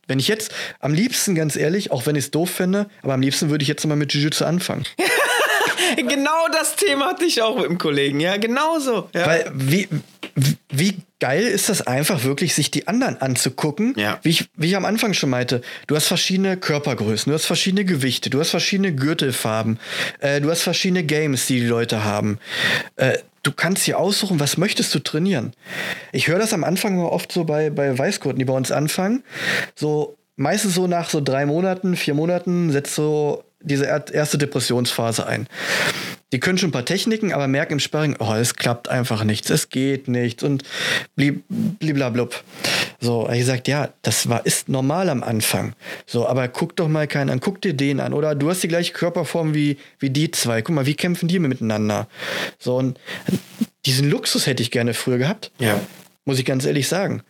[0.06, 3.22] Wenn ich jetzt am liebsten, ganz ehrlich, auch wenn ich es doof finde, aber am
[3.22, 4.84] liebsten würde ich jetzt mal mit Jiu-Jitsu anfangen.
[5.96, 9.08] genau das Thema hatte ich auch mit dem Kollegen, ja, genauso.
[9.14, 9.26] Ja.
[9.26, 9.88] Weil wie,
[10.70, 13.94] wie geil ist das einfach wirklich, sich die anderen anzugucken.
[13.96, 14.18] Ja.
[14.22, 17.84] Wie, ich, wie ich am Anfang schon meinte, du hast verschiedene Körpergrößen, du hast verschiedene
[17.84, 19.78] Gewichte, du hast verschiedene Gürtelfarben,
[20.20, 22.38] äh, du hast verschiedene Games, die die Leute haben.
[22.96, 25.52] Äh, du kannst hier aussuchen, was möchtest du trainieren.
[26.12, 29.22] Ich höre das am Anfang immer oft so bei, bei Weißgurten, die bei uns anfangen.
[29.74, 35.46] So, meistens so nach so drei Monaten, vier Monaten setzt so diese erste Depressionsphase ein.
[36.32, 39.50] Die können schon ein paar Techniken, aber merken im Sparring, oh, es klappt einfach nichts,
[39.50, 40.62] es geht nichts und
[41.16, 42.44] bliblablub.
[43.00, 45.74] So, ich gesagt, ja, das war, ist normal am Anfang.
[46.06, 48.12] So, aber guck doch mal keinen an, guck dir den an.
[48.12, 50.62] Oder du hast die gleiche Körperform wie, wie die zwei.
[50.62, 52.08] Guck mal, wie kämpfen die miteinander?
[52.58, 53.00] So, und
[53.86, 55.50] diesen Luxus hätte ich gerne früher gehabt.
[55.58, 55.80] Ja.
[56.26, 57.22] Muss ich ganz ehrlich sagen.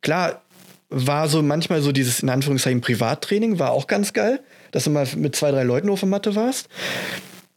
[0.00, 0.42] Klar,
[0.88, 5.06] war so manchmal so dieses in Anführungszeichen Privattraining, war auch ganz geil, dass du mal
[5.16, 6.68] mit zwei, drei Leuten auf der Matte warst.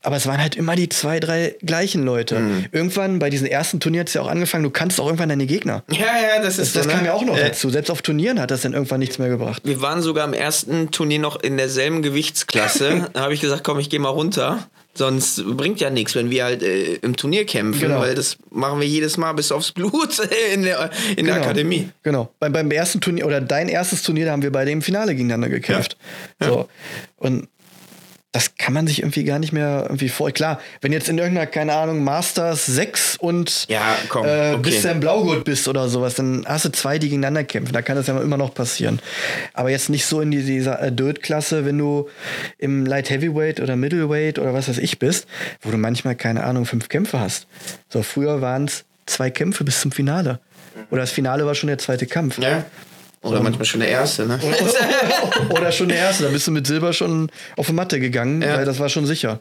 [0.03, 2.39] Aber es waren halt immer die zwei, drei gleichen Leute.
[2.39, 2.65] Mhm.
[2.71, 5.45] Irgendwann bei diesen ersten Turnieren hat es ja auch angefangen, du kannst auch irgendwann deine
[5.45, 5.83] Gegner.
[5.91, 7.07] Ja, ja, das ist Das, das so, kam ne?
[7.07, 7.69] ja auch noch äh, dazu.
[7.69, 9.61] Selbst auf Turnieren hat das dann irgendwann nichts mehr gebracht.
[9.63, 13.09] Wir waren sogar im ersten Turnier noch in derselben Gewichtsklasse.
[13.13, 14.67] da habe ich gesagt, komm, ich gehe mal runter.
[14.93, 17.99] Sonst bringt ja nichts, wenn wir halt äh, im Turnier kämpfen, Genau.
[18.01, 20.19] weil das machen wir jedes Mal bis aufs Blut
[20.53, 21.45] in der, in der Genau.
[21.45, 21.89] Akademie.
[22.03, 22.33] Genau.
[22.39, 25.47] Beim, beim ersten Turnier oder dein erstes Turnier, da haben wir beide im Finale gegeneinander
[25.49, 25.95] gekämpft.
[26.39, 26.67] So.
[27.17, 27.47] Und
[28.33, 30.31] das kann man sich irgendwie gar nicht mehr irgendwie vor.
[30.31, 34.61] Klar, wenn jetzt in irgendeiner, keine Ahnung, Masters 6 und Ja, komm, äh, okay.
[34.61, 37.73] bis du im Blaugurt bist oder sowas, dann hast du zwei, die gegeneinander kämpfen.
[37.73, 38.99] Da kann das ja immer noch passieren.
[39.53, 42.09] Aber jetzt nicht so in die- dieser Adult-Klasse, wenn du
[42.57, 45.27] im Light Heavyweight oder Middleweight oder was weiß ich bist,
[45.61, 47.47] wo du manchmal, keine Ahnung, fünf Kämpfe hast.
[47.89, 50.39] So, früher waren es zwei Kämpfe bis zum Finale.
[50.89, 52.37] Oder das Finale war schon der zweite Kampf.
[52.37, 52.63] Ja.
[53.23, 53.43] Oder so.
[53.43, 54.39] manchmal schon der erste, ne?
[55.49, 56.23] Oder schon der erste.
[56.23, 58.57] Da bist du mit Silber schon auf die Matte gegangen, ja.
[58.57, 59.39] weil das war schon sicher.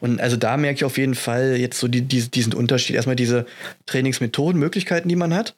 [0.00, 2.96] Und also da merke ich auf jeden Fall jetzt so die, die, diesen Unterschied.
[2.96, 3.46] Erstmal diese
[3.86, 5.54] Trainingsmethoden, Möglichkeiten, die man hat.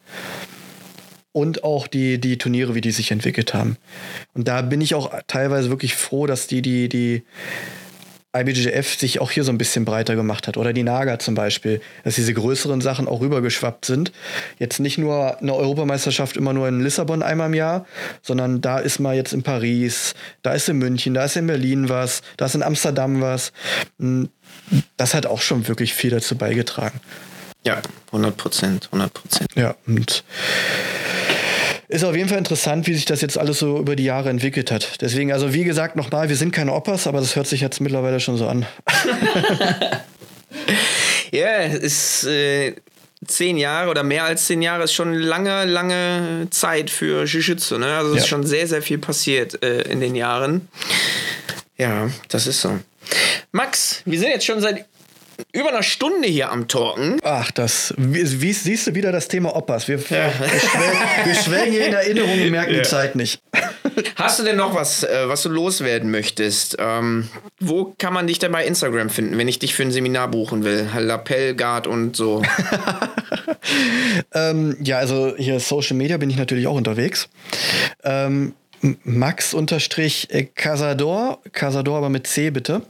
[1.32, 3.78] Und auch die, die Turniere, wie die sich entwickelt haben.
[4.34, 7.22] Und da bin ich auch teilweise wirklich froh, dass die, die, die
[8.35, 10.57] IBJF sich auch hier so ein bisschen breiter gemacht hat.
[10.57, 14.12] Oder die Naga zum Beispiel, dass diese größeren Sachen auch rübergeschwappt sind.
[14.59, 17.87] Jetzt nicht nur eine Europameisterschaft immer nur in Lissabon einmal im Jahr,
[18.22, 21.91] sondern da ist mal jetzt in Paris, da ist in München, da ist in Berlin
[21.91, 23.53] was, da ist in Amsterdam was.
[23.99, 24.30] Hm,
[24.97, 27.01] das hat auch schon wirklich viel dazu beigetragen.
[27.64, 29.49] Ja, 100 Prozent, 100 Prozent.
[29.55, 30.24] Ja, und
[31.93, 34.70] ist auf jeden Fall interessant, wie sich das jetzt alles so über die Jahre entwickelt
[34.70, 35.01] hat.
[35.01, 38.18] Deswegen, also wie gesagt, nochmal, wir sind keine Oppas, aber das hört sich jetzt mittlerweile
[38.18, 38.66] schon so an.
[41.30, 42.74] ja, es ist äh,
[43.26, 47.78] zehn Jahre oder mehr als zehn Jahre ist schon lange, lange Zeit für Jiu-Jitsu.
[47.78, 47.95] Ne?
[47.95, 48.22] Also es ja.
[48.22, 50.68] ist schon sehr, sehr viel passiert äh, in den Jahren.
[51.76, 52.78] Ja, das ist so.
[53.51, 54.86] Max, wir sind jetzt schon seit
[55.53, 57.18] über einer Stunde hier am Talken.
[57.22, 57.95] Ach, das.
[57.97, 59.88] Wie, wie siehst du wieder das Thema Oppas?
[59.88, 60.32] Wir, ja.
[61.24, 62.82] wir, schwelgen, hier in Erinnerung und merken ja.
[62.82, 63.40] die Zeit nicht.
[64.16, 66.76] Hast du denn noch was, äh, was du loswerden möchtest?
[66.78, 67.28] Ähm,
[67.61, 70.64] wo kann man dich denn bei Instagram finden, wenn ich dich für ein Seminar buchen
[70.64, 70.88] will?
[70.97, 72.43] Lapellguard und so.
[74.34, 77.28] ähm, ja, also hier Social Media bin ich natürlich auch unterwegs.
[78.05, 78.55] Ähm,
[79.05, 82.82] Max unterstrich Casador, Casador aber mit C bitte.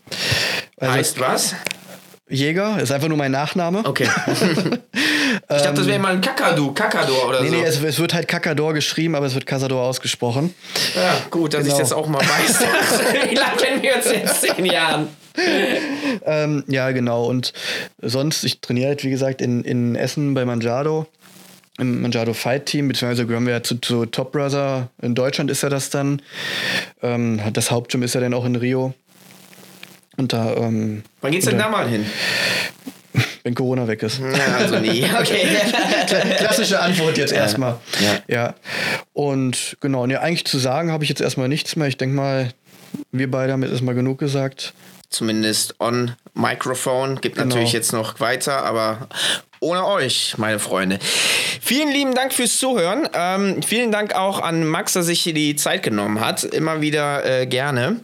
[0.79, 1.55] Also, heißt was?
[2.33, 3.83] Jäger, ist einfach nur mein Nachname.
[3.85, 4.09] Okay.
[4.27, 7.55] ich dachte, das wäre mal ein Kakadu, Kakador oder nee, so.
[7.55, 10.55] Nee, es, es, wird halt Kakador geschrieben, aber es wird Casador ausgesprochen.
[10.95, 11.75] Ja, gut, dass genau.
[11.75, 12.61] ich das auch mal weiß.
[13.31, 14.41] Wie lange kennen wir uns jetzt?
[14.41, 15.09] Zehn Jahren.
[16.25, 17.27] ähm, ja, genau.
[17.27, 17.53] Und
[18.01, 21.07] sonst, ich trainiere halt, wie gesagt, in, in Essen bei Manjado
[21.79, 24.89] im Manjado Fight Team, beziehungsweise gehören wir ja zu, zu Top Brother.
[25.01, 26.21] In Deutschland ist er das dann.
[27.03, 28.95] Ähm, das Hauptgym ist ja dann auch in Rio.
[30.17, 32.07] Da, ähm, Wann geht's denn da mal hin?
[33.43, 34.21] Wenn Corona weg ist.
[34.21, 35.05] Ja, also nie.
[35.21, 35.47] Okay.
[36.39, 37.39] Klassische Antwort jetzt ja.
[37.39, 37.79] erstmal.
[38.01, 38.35] Ja.
[38.35, 38.55] ja.
[39.13, 41.89] Und genau, ne, eigentlich zu sagen habe ich jetzt erstmal nichts mehr.
[41.89, 42.53] Ich denke mal,
[43.11, 44.75] wir beide haben jetzt erstmal genug gesagt.
[45.09, 47.21] Zumindest on Microphone.
[47.21, 47.49] Gibt genau.
[47.49, 49.09] natürlich jetzt noch weiter, aber
[49.63, 50.99] ohne euch, meine Freunde.
[51.61, 53.09] Vielen lieben Dank fürs Zuhören.
[53.15, 56.45] Ähm, vielen Dank auch an Max, dass sich die Zeit genommen hat.
[56.45, 58.01] Immer wieder äh, gerne.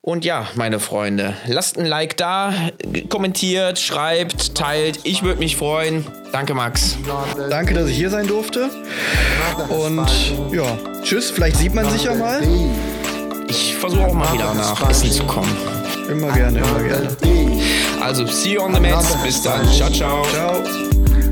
[0.00, 2.54] Und ja, meine Freunde, lasst ein Like da,
[3.08, 5.00] kommentiert, schreibt, teilt.
[5.04, 6.06] Ich würde mich freuen.
[6.32, 6.96] Danke, Max.
[7.50, 8.70] Danke, dass ich hier sein durfte.
[9.68, 10.08] Und
[10.52, 11.30] ja, tschüss.
[11.30, 12.42] Vielleicht sieht man sich ja mal.
[13.48, 15.54] Ich versuche auch mal wieder nach Essen zu kommen.
[16.10, 17.16] Immer gerne, immer gerne.
[18.00, 19.14] Also, see you on the mats.
[19.22, 19.66] Bis dann.
[19.70, 20.24] Ciao, ciao.
[20.24, 20.91] Ciao.